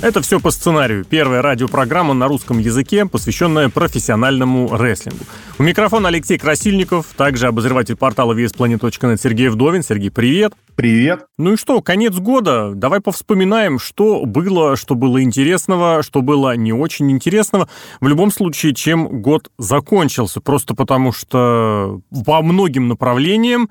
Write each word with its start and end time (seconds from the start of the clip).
Это 0.00 0.22
все 0.22 0.38
по 0.38 0.52
сценарию. 0.52 1.04
Первая 1.04 1.42
радиопрограмма 1.42 2.14
на 2.14 2.28
русском 2.28 2.60
языке, 2.60 3.04
посвященная 3.04 3.68
профессиональному 3.68 4.76
рестлингу. 4.76 5.24
У 5.58 5.64
микрофона 5.64 6.06
Алексей 6.06 6.38
Красильников, 6.38 7.06
также 7.16 7.48
обозреватель 7.48 7.96
портала 7.96 8.32
VSPlanet.net 8.32 9.20
Сергей 9.20 9.48
Вдовин. 9.48 9.82
Сергей, 9.82 10.12
привет. 10.12 10.52
Привет. 10.76 11.26
Ну 11.36 11.54
и 11.54 11.56
что, 11.56 11.82
конец 11.82 12.14
года. 12.14 12.74
Давай 12.76 13.00
повспоминаем, 13.00 13.80
что 13.80 14.24
было, 14.24 14.76
что 14.76 14.94
было 14.94 15.20
интересного, 15.20 16.04
что 16.04 16.22
было 16.22 16.54
не 16.56 16.72
очень 16.72 17.10
интересного. 17.10 17.68
В 18.00 18.06
любом 18.06 18.30
случае, 18.30 18.76
чем 18.76 19.20
год 19.20 19.50
закончился. 19.58 20.40
Просто 20.40 20.76
потому 20.76 21.10
что 21.10 22.00
по 22.24 22.40
многим 22.42 22.86
направлениям 22.86 23.68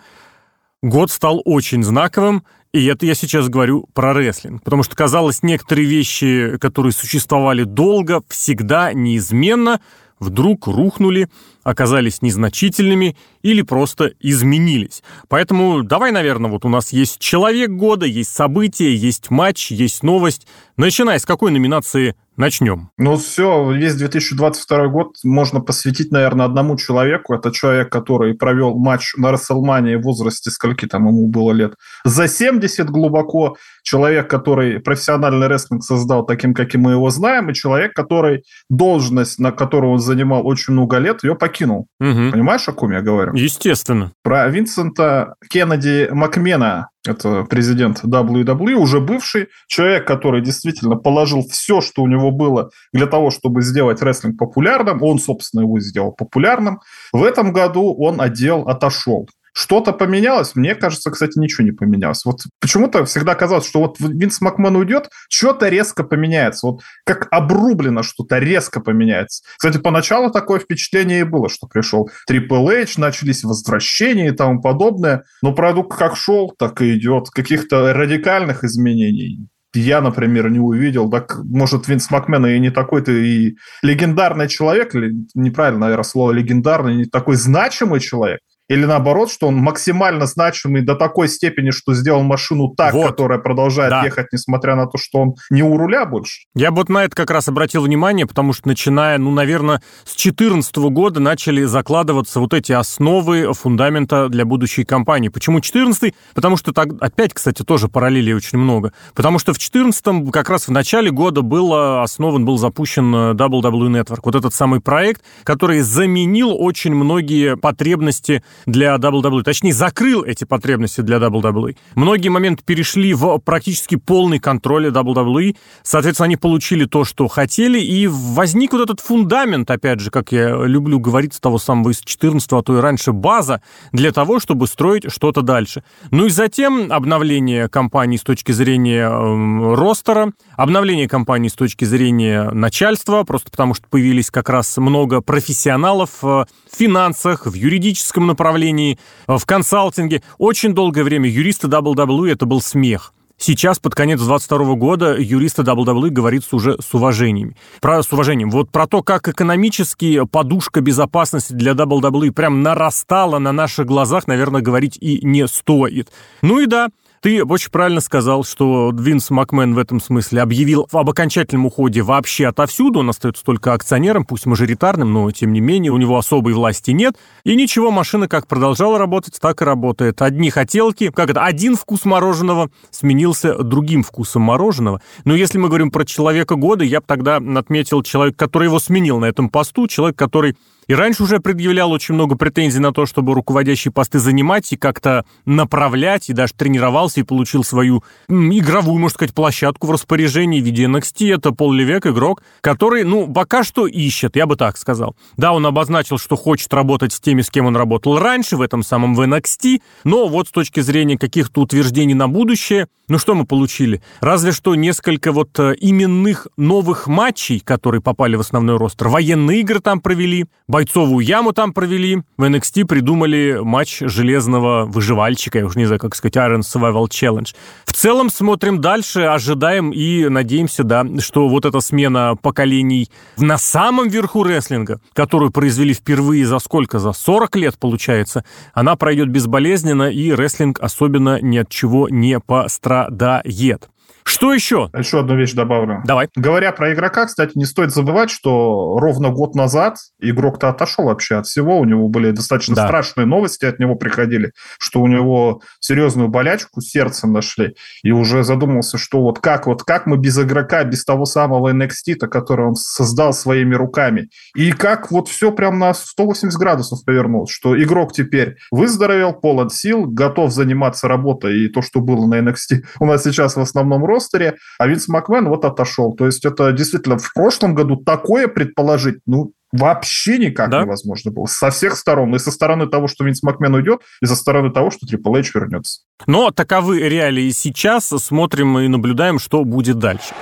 год 0.81 1.09
стал 1.09 1.41
очень 1.45 1.83
знаковым. 1.83 2.43
И 2.73 2.85
это 2.85 3.05
я 3.05 3.15
сейчас 3.15 3.49
говорю 3.49 3.87
про 3.93 4.13
рестлинг. 4.13 4.63
Потому 4.63 4.83
что, 4.83 4.95
казалось, 4.95 5.41
некоторые 5.43 5.87
вещи, 5.87 6.57
которые 6.59 6.91
существовали 6.91 7.63
долго, 7.63 8.21
всегда, 8.29 8.93
неизменно, 8.93 9.79
вдруг 10.19 10.67
рухнули, 10.67 11.29
оказались 11.63 12.21
незначительными 12.21 13.15
или 13.41 13.61
просто 13.61 14.13
изменились. 14.19 15.03
Поэтому 15.27 15.83
давай, 15.83 16.11
наверное, 16.11 16.49
вот 16.49 16.65
у 16.65 16.69
нас 16.69 16.91
есть 16.91 17.19
человек 17.19 17.71
года, 17.71 18.05
есть 18.05 18.33
событие, 18.33 18.95
есть 18.95 19.29
матч, 19.29 19.71
есть 19.71 20.03
новость. 20.03 20.47
Начиная 20.75 21.19
с 21.19 21.25
какой 21.25 21.51
номинации 21.51 22.15
начнем? 22.37 22.89
Ну 22.97 23.17
все, 23.17 23.71
весь 23.71 23.95
2022 23.95 24.87
год 24.87 25.15
можно 25.23 25.59
посвятить, 25.59 26.11
наверное, 26.11 26.45
одному 26.45 26.77
человеку. 26.77 27.33
Это 27.33 27.51
человек, 27.51 27.91
который 27.91 28.33
провел 28.33 28.77
матч 28.77 29.15
на 29.17 29.31
Расселмании 29.31 29.95
в 29.95 30.03
возрасте, 30.03 30.51
скольки 30.51 30.85
там 30.85 31.07
ему 31.07 31.27
было 31.27 31.51
лет, 31.51 31.73
за 32.05 32.27
70 32.27 32.89
глубоко. 32.89 33.57
Человек, 33.83 34.29
который 34.29 34.79
профессиональный 34.79 35.47
рестлинг 35.47 35.83
создал 35.83 36.25
таким, 36.25 36.53
каким 36.53 36.81
мы 36.81 36.91
его 36.91 37.09
знаем, 37.09 37.49
и 37.49 37.53
человек, 37.53 37.93
который 37.93 38.43
должность, 38.69 39.39
на 39.39 39.51
которую 39.51 39.93
он 39.93 39.99
занимал 39.99 40.45
очень 40.45 40.73
много 40.73 40.97
лет, 40.97 41.23
ее 41.23 41.35
покинул. 41.35 41.87
Угу. 41.99 42.31
Понимаешь, 42.31 42.67
о 42.67 42.73
ком 42.73 42.91
я 42.91 43.01
говорю? 43.01 43.33
Естественно. 43.33 44.11
Про 44.23 44.47
Винсента 44.47 45.35
Кеннеди 45.49 46.09
Макмена, 46.11 46.89
это 47.07 47.43
президент 47.43 48.03
WWE, 48.03 48.73
уже 48.73 48.99
бывший 48.99 49.47
человек, 49.67 50.05
который 50.07 50.41
действительно 50.41 50.95
положил 50.95 51.43
все, 51.49 51.81
что 51.81 52.01
у 52.01 52.07
него 52.07 52.31
было 52.31 52.69
для 52.93 53.07
того, 53.07 53.29
чтобы 53.29 53.61
сделать 53.61 54.01
рестлинг 54.01 54.37
популярным. 54.37 55.01
Он, 55.01 55.19
собственно, 55.19 55.61
его 55.61 55.79
сделал 55.79 56.11
популярным. 56.11 56.79
В 57.13 57.23
этом 57.23 57.53
году 57.53 57.93
он 57.93 58.21
отдел 58.21 58.67
отошел. 58.67 59.27
Что-то 59.57 59.91
поменялось? 59.91 60.53
Мне 60.53 60.75
кажется, 60.75 61.09
кстати, 61.09 61.39
ничего 61.39 61.65
не 61.65 61.71
поменялось. 61.71 62.23
Вот 62.25 62.41
почему-то 62.61 63.03
всегда 63.05 63.33
казалось, 63.33 63.67
что 63.67 63.79
вот 63.79 63.95
Винс 63.99 64.39
Макмен 64.39 64.75
уйдет, 64.75 65.09
что-то 65.29 65.67
резко 65.67 66.03
поменяется. 66.03 66.67
Вот 66.67 66.81
как 67.03 67.27
обрублено 67.31 68.03
что-то 68.03 68.37
резко 68.37 68.81
поменяется. 68.81 69.41
Кстати, 69.57 69.79
поначалу 69.79 70.29
такое 70.29 70.59
впечатление 70.59 71.21
и 71.21 71.23
было, 71.23 71.49
что 71.49 71.65
пришел 71.65 72.07
Triple 72.29 72.83
H, 72.83 72.97
начались 72.99 73.43
возвращения 73.43 74.27
и 74.27 74.31
тому 74.31 74.61
подобное. 74.61 75.23
Но 75.41 75.55
продукт 75.55 75.97
как 75.97 76.17
шел, 76.17 76.53
так 76.55 76.79
и 76.83 76.95
идет. 76.95 77.31
Каких-то 77.31 77.93
радикальных 77.93 78.63
изменений 78.63 79.47
я, 79.73 80.01
например, 80.01 80.51
не 80.51 80.59
увидел. 80.59 81.09
Так, 81.09 81.39
может, 81.43 81.87
Винс 81.87 82.11
Макмен 82.11 82.45
и 82.45 82.59
не 82.59 82.69
такой-то 82.69 83.11
и 83.11 83.55
легендарный 83.81 84.47
человек, 84.47 84.93
или 84.93 85.13
неправильно, 85.33 85.81
наверное, 85.81 86.03
слово 86.03 86.31
легендарный, 86.31 86.95
не 86.95 87.05
такой 87.05 87.35
значимый 87.35 87.99
человек. 87.99 88.39
Или 88.69 88.85
наоборот, 88.85 89.31
что 89.31 89.47
он 89.47 89.55
максимально 89.55 90.25
значимый 90.25 90.81
до 90.81 90.95
такой 90.95 91.29
степени, 91.29 91.71
что 91.71 91.93
сделал 91.93 92.23
машину 92.23 92.73
так, 92.75 92.93
вот. 92.93 93.07
которая 93.07 93.39
продолжает 93.39 93.91
да. 93.91 94.03
ехать, 94.03 94.27
несмотря 94.31 94.75
на 94.75 94.87
то, 94.87 94.97
что 94.97 95.19
он 95.19 95.35
не 95.49 95.63
у 95.63 95.77
руля 95.77 96.05
больше? 96.05 96.41
Я 96.55 96.71
вот 96.71 96.89
на 96.89 97.05
это 97.05 97.15
как 97.15 97.31
раз 97.31 97.47
обратил 97.47 97.83
внимание, 97.83 98.25
потому 98.25 98.53
что 98.53 98.67
начиная, 98.67 99.17
ну, 99.17 99.31
наверное, 99.31 99.81
с 100.03 100.15
2014 100.15 100.75
года 100.77 101.19
начали 101.19 101.63
закладываться 101.63 102.39
вот 102.39 102.53
эти 102.53 102.71
основы 102.73 103.53
фундамента 103.53 104.29
для 104.29 104.45
будущей 104.45 104.83
компании. 104.83 105.29
Почему 105.29 105.61
14 105.61 106.13
Потому 106.33 106.57
что 106.57 106.73
так, 106.73 106.89
опять, 106.99 107.33
кстати, 107.33 107.63
тоже 107.63 107.87
параллелей 107.87 108.33
очень 108.33 108.57
много. 108.57 108.93
Потому 109.15 109.39
что 109.39 109.53
в 109.53 109.59
14 109.59 110.31
как 110.31 110.49
раз 110.49 110.67
в 110.67 110.71
начале 110.71 111.11
года 111.11 111.41
был 111.41 111.73
основан, 112.01 112.45
был 112.45 112.57
запущен 112.57 113.13
WWE 113.13 114.01
Network. 114.01 114.19
Вот 114.23 114.35
этот 114.35 114.53
самый 114.53 114.81
проект, 114.81 115.21
который 115.43 115.81
заменил 115.81 116.55
очень 116.55 116.93
многие 116.93 117.57
потребности 117.57 118.43
для 118.65 118.95
WWE, 118.95 119.43
точнее, 119.43 119.73
закрыл 119.73 120.23
эти 120.23 120.43
потребности 120.43 121.01
для 121.01 121.17
WWE. 121.17 121.75
Многие 121.95 122.29
моменты 122.29 122.63
перешли 122.65 123.13
в 123.13 123.37
практически 123.39 123.95
полный 123.95 124.39
контроль 124.39 124.87
WWE, 124.87 125.55
соответственно, 125.83 126.25
они 126.25 126.37
получили 126.37 126.85
то, 126.85 127.03
что 127.03 127.27
хотели, 127.27 127.79
и 127.79 128.07
возник 128.07 128.73
вот 128.73 128.81
этот 128.81 128.99
фундамент, 128.99 129.69
опять 129.69 129.99
же, 129.99 130.11
как 130.11 130.31
я 130.31 130.55
люблю 130.65 130.99
говорить, 130.99 131.33
с 131.33 131.39
того 131.39 131.57
самого 131.57 131.91
из 131.91 131.99
14 131.99 132.47
а 132.53 132.61
то 132.61 132.77
и 132.77 132.81
раньше, 132.81 133.11
база 133.11 133.61
для 133.91 134.11
того, 134.11 134.39
чтобы 134.39 134.67
строить 134.67 135.11
что-то 135.11 135.41
дальше. 135.41 135.83
Ну 136.11 136.25
и 136.25 136.29
затем 136.29 136.91
обновление 136.91 137.69
компании 137.69 138.17
с 138.17 138.23
точки 138.23 138.51
зрения 138.51 139.09
э, 139.09 139.75
ростера, 139.75 140.33
обновление 140.55 141.07
компании 141.07 141.49
с 141.49 141.53
точки 141.53 141.85
зрения 141.85 142.49
начальства, 142.51 143.23
просто 143.23 143.51
потому 143.51 143.73
что 143.73 143.87
появились 143.89 144.31
как 144.31 144.49
раз 144.49 144.77
много 144.77 145.21
профессионалов 145.21 146.09
э, 146.23 146.25
в 146.25 146.47
финансах, 146.71 147.45
в 147.45 147.53
юридическом 147.53 148.27
направлении, 148.27 148.46
направлении, 148.47 148.97
в 149.27 149.45
консалтинге. 149.45 150.23
Очень 150.37 150.73
долгое 150.73 151.03
время 151.03 151.29
юристы 151.29 151.67
WWE 151.67 152.31
это 152.31 152.45
был 152.45 152.61
смех. 152.61 153.13
Сейчас, 153.39 153.77
под 153.77 153.93
конец 153.93 154.19
22 154.19 154.73
года, 154.75 155.15
юристы 155.15 155.61
WWE 155.61 156.09
говорит 156.09 156.43
уже 156.51 156.77
с 156.81 156.91
уважением. 156.93 157.55
Про, 157.81 158.01
с 158.01 158.11
уважением. 158.11 158.49
Вот 158.49 158.71
про 158.71 158.87
то, 158.87 159.03
как 159.03 159.27
экономически 159.27 160.25
подушка 160.25 160.81
безопасности 160.81 161.53
для 161.53 161.73
WWE 161.73 162.31
прям 162.31 162.63
нарастала 162.63 163.37
на 163.37 163.51
наших 163.51 163.85
глазах, 163.85 164.25
наверное, 164.25 164.61
говорить 164.61 164.97
и 164.99 165.19
не 165.23 165.47
стоит. 165.47 166.09
Ну 166.41 166.59
и 166.59 166.65
да, 166.65 166.87
ты 167.27 167.43
очень 167.43 167.71
правильно 167.71 167.99
сказал, 167.99 168.45
что 168.45 168.89
Винс 168.97 169.31
Макмен 169.31 169.73
в 169.73 169.79
этом 169.79 169.99
смысле 169.99 170.41
объявил 170.41 170.87
об 170.93 171.09
окончательном 171.09 171.65
уходе 171.65 172.01
вообще 172.01 172.47
отовсюду. 172.47 172.99
Он 172.99 173.09
остается 173.09 173.43
только 173.43 173.73
акционером, 173.73 174.23
пусть 174.23 174.45
мажоритарным, 174.45 175.11
но 175.11 175.29
тем 175.31 175.51
не 175.51 175.59
менее 175.59 175.91
у 175.91 175.97
него 175.97 176.17
особой 176.17 176.53
власти 176.53 176.91
нет. 176.91 177.17
И 177.43 177.53
ничего, 177.57 177.91
машина 177.91 178.29
как 178.29 178.47
продолжала 178.47 178.97
работать, 178.97 179.37
так 179.41 179.61
и 179.61 179.65
работает. 179.65 180.21
Одни 180.21 180.49
хотелки, 180.49 181.11
как 181.11 181.29
это, 181.29 181.43
один 181.43 181.75
вкус 181.75 182.05
мороженого 182.05 182.69
сменился 182.91 183.61
другим 183.61 184.03
вкусом 184.03 184.43
мороженого. 184.43 185.01
Но 185.25 185.35
если 185.35 185.57
мы 185.57 185.67
говорим 185.67 185.91
про 185.91 186.05
человека 186.05 186.55
года, 186.55 186.85
я 186.85 187.01
бы 187.01 187.05
тогда 187.05 187.41
отметил 187.57 188.03
человека, 188.03 188.37
который 188.37 188.67
его 188.67 188.79
сменил 188.79 189.19
на 189.19 189.25
этом 189.25 189.49
посту, 189.49 189.89
человек, 189.89 190.15
который 190.15 190.55
и 190.87 190.93
раньше 190.93 191.23
уже 191.23 191.39
предъявлял 191.39 191.91
очень 191.91 192.15
много 192.15 192.35
претензий 192.35 192.79
на 192.79 192.91
то, 192.91 193.05
чтобы 193.05 193.33
руководящие 193.33 193.91
посты 193.91 194.19
занимать 194.19 194.71
и 194.73 194.77
как-то 194.77 195.25
направлять, 195.45 196.29
и 196.29 196.33
даже 196.33 196.53
тренировался 196.53 197.19
и 197.19 197.23
получил 197.23 197.63
свою 197.63 198.03
игровую, 198.27 198.99
можно 198.99 199.13
сказать, 199.13 199.33
площадку 199.33 199.87
в 199.87 199.91
распоряжении 199.91 200.61
в 200.61 200.65
виде 200.65 200.85
NXT. 200.85 201.35
Это 201.35 201.51
Пол 201.51 201.77
игрок, 201.77 202.41
который, 202.61 203.03
ну, 203.03 203.31
пока 203.31 203.63
что 203.63 203.87
ищет, 203.87 204.35
я 204.35 204.45
бы 204.45 204.55
так 204.55 204.77
сказал. 204.77 205.15
Да, 205.35 205.53
он 205.53 205.65
обозначил, 205.65 206.17
что 206.17 206.35
хочет 206.35 206.73
работать 206.73 207.13
с 207.13 207.19
теми, 207.19 207.41
с 207.41 207.49
кем 207.49 207.65
он 207.65 207.75
работал 207.75 208.17
раньше, 208.17 208.57
в 208.57 208.61
этом 208.61 208.83
самом 208.83 209.15
в 209.15 209.21
NXT, 209.21 209.81
но 210.03 210.27
вот 210.27 210.47
с 210.47 210.51
точки 210.51 210.79
зрения 210.79 211.17
каких-то 211.17 211.61
утверждений 211.61 212.13
на 212.13 212.27
будущее, 212.27 212.87
ну 213.09 213.17
что 213.19 213.35
мы 213.35 213.45
получили? 213.45 214.01
Разве 214.19 214.51
что 214.51 214.75
несколько 214.75 215.31
вот 215.31 215.57
э, 215.59 215.75
именных 215.79 216.47
новых 216.57 217.07
матчей, 217.07 217.59
которые 217.59 218.01
попали 218.01 218.35
в 218.35 218.41
основной 218.41 218.77
ростер. 218.77 219.07
Военные 219.07 219.61
игры 219.61 219.79
там 219.79 220.01
провели, 220.01 220.45
бойцовую 220.77 221.25
яму 221.25 221.53
там 221.53 221.73
провели. 221.73 222.21
В 222.37 222.43
NXT 222.43 222.85
придумали 222.85 223.57
матч 223.63 223.97
железного 224.01 224.85
выживальщика, 224.85 225.57
я 225.57 225.65
уже 225.65 225.79
не 225.79 225.85
знаю, 225.85 225.99
как 225.99 226.13
сказать, 226.13 226.35
Iron 226.35 226.59
Survival 226.59 227.07
Challenge. 227.07 227.51
В 227.85 227.93
целом 227.93 228.29
смотрим 228.29 228.79
дальше, 228.79 229.21
ожидаем 229.21 229.89
и 229.89 230.29
надеемся, 230.29 230.83
да, 230.83 231.03
что 231.17 231.47
вот 231.47 231.65
эта 231.65 231.79
смена 231.79 232.35
поколений 232.39 233.09
на 233.37 233.57
самом 233.57 234.07
верху 234.07 234.43
рестлинга, 234.43 235.01
которую 235.13 235.49
произвели 235.49 235.95
впервые 235.95 236.45
за 236.45 236.59
сколько? 236.59 236.99
За 236.99 237.11
40 237.11 237.55
лет, 237.55 237.79
получается, 237.79 238.45
она 238.75 238.95
пройдет 238.95 239.29
безболезненно, 239.29 240.11
и 240.11 240.31
рестлинг 240.31 240.79
особенно 240.79 241.41
ни 241.41 241.57
от 241.57 241.69
чего 241.69 242.07
не 242.07 242.39
пострадает. 242.39 243.89
Что 244.27 244.53
еще? 244.53 244.89
Еще 244.93 245.21
одну 245.21 245.37
вещь 245.37 245.53
добавлю. 245.53 246.01
Давай. 246.05 246.27
Говоря 246.35 246.73
про 246.73 246.93
игрока, 246.93 247.27
кстати, 247.27 247.53
не 247.55 247.63
стоит 247.63 247.93
забывать, 247.93 248.29
что 248.29 248.97
ровно 248.99 249.29
год 249.29 249.55
назад 249.55 249.95
игрок-то 250.19 250.67
отошел 250.67 251.05
вообще 251.05 251.35
от 251.37 251.47
всего. 251.47 251.79
У 251.79 251.85
него 251.85 252.09
были 252.09 252.31
достаточно 252.31 252.75
да. 252.75 252.87
страшные 252.87 253.25
новости 253.25 253.63
от 253.63 253.79
него 253.79 253.95
приходили, 253.95 254.51
что 254.79 255.01
у 255.01 255.07
него 255.07 255.61
серьезную 255.79 256.27
болячку 256.27 256.81
сердцем 256.81 257.31
нашли. 257.31 257.75
И 258.03 258.11
уже 258.11 258.43
задумался, 258.43 258.97
что 258.97 259.21
вот 259.21 259.39
как, 259.39 259.65
вот 259.65 259.83
как 259.83 260.05
мы 260.05 260.17
без 260.17 260.37
игрока, 260.37 260.83
без 260.83 261.05
того 261.05 261.23
самого 261.23 261.71
NXT-то, 261.71 262.27
который 262.27 262.67
он 262.67 262.75
создал 262.75 263.31
своими 263.31 263.75
руками. 263.75 264.27
И 264.55 264.73
как 264.73 265.09
вот 265.09 265.29
все 265.29 265.53
прям 265.53 265.79
на 265.79 265.93
180 265.93 266.59
градусов 266.59 267.05
повернулось, 267.05 267.49
что 267.49 267.81
игрок 267.81 268.11
теперь 268.11 268.57
выздоровел, 268.71 269.31
полон 269.31 269.69
сил, 269.69 270.05
готов 270.05 270.51
заниматься 270.51 271.07
работой. 271.07 271.65
И 271.65 271.69
то, 271.69 271.81
что 271.81 272.01
было 272.01 272.27
на 272.27 272.39
NXT, 272.39 272.83
у 272.99 273.05
нас 273.05 273.23
сейчас 273.23 273.55
в 273.55 273.61
основном 273.61 274.05
ростере, 274.17 274.57
а 274.79 274.87
Винс 274.87 275.07
Макмен 275.07 275.47
вот 275.47 275.65
отошел. 275.65 276.15
То 276.15 276.25
есть 276.25 276.45
это 276.45 276.71
действительно 276.71 277.17
в 277.17 277.33
прошлом 277.33 277.75
году 277.75 277.97
такое 277.97 278.47
предположить, 278.47 279.19
ну, 279.25 279.53
вообще 279.71 280.37
никак 280.37 280.69
да? 280.69 280.83
невозможно 280.83 281.31
было. 281.31 281.45
Со 281.45 281.69
всех 281.69 281.95
сторон. 281.95 282.35
И 282.35 282.39
со 282.39 282.51
стороны 282.51 282.87
того, 282.87 283.07
что 283.07 283.23
Винс 283.23 283.43
Макмен 283.43 283.73
уйдет, 283.73 284.01
и 284.21 284.25
со 284.25 284.35
стороны 284.35 284.71
того, 284.71 284.91
что 284.91 285.05
Triple 285.05 285.39
H 285.39 285.51
вернется. 285.53 286.01
Но 286.25 286.51
таковы 286.51 286.99
реалии 286.99 287.49
сейчас. 287.49 288.07
Смотрим 288.07 288.79
и 288.79 288.87
наблюдаем, 288.87 289.39
что 289.39 289.63
будет 289.63 289.99
дальше. 289.99 290.33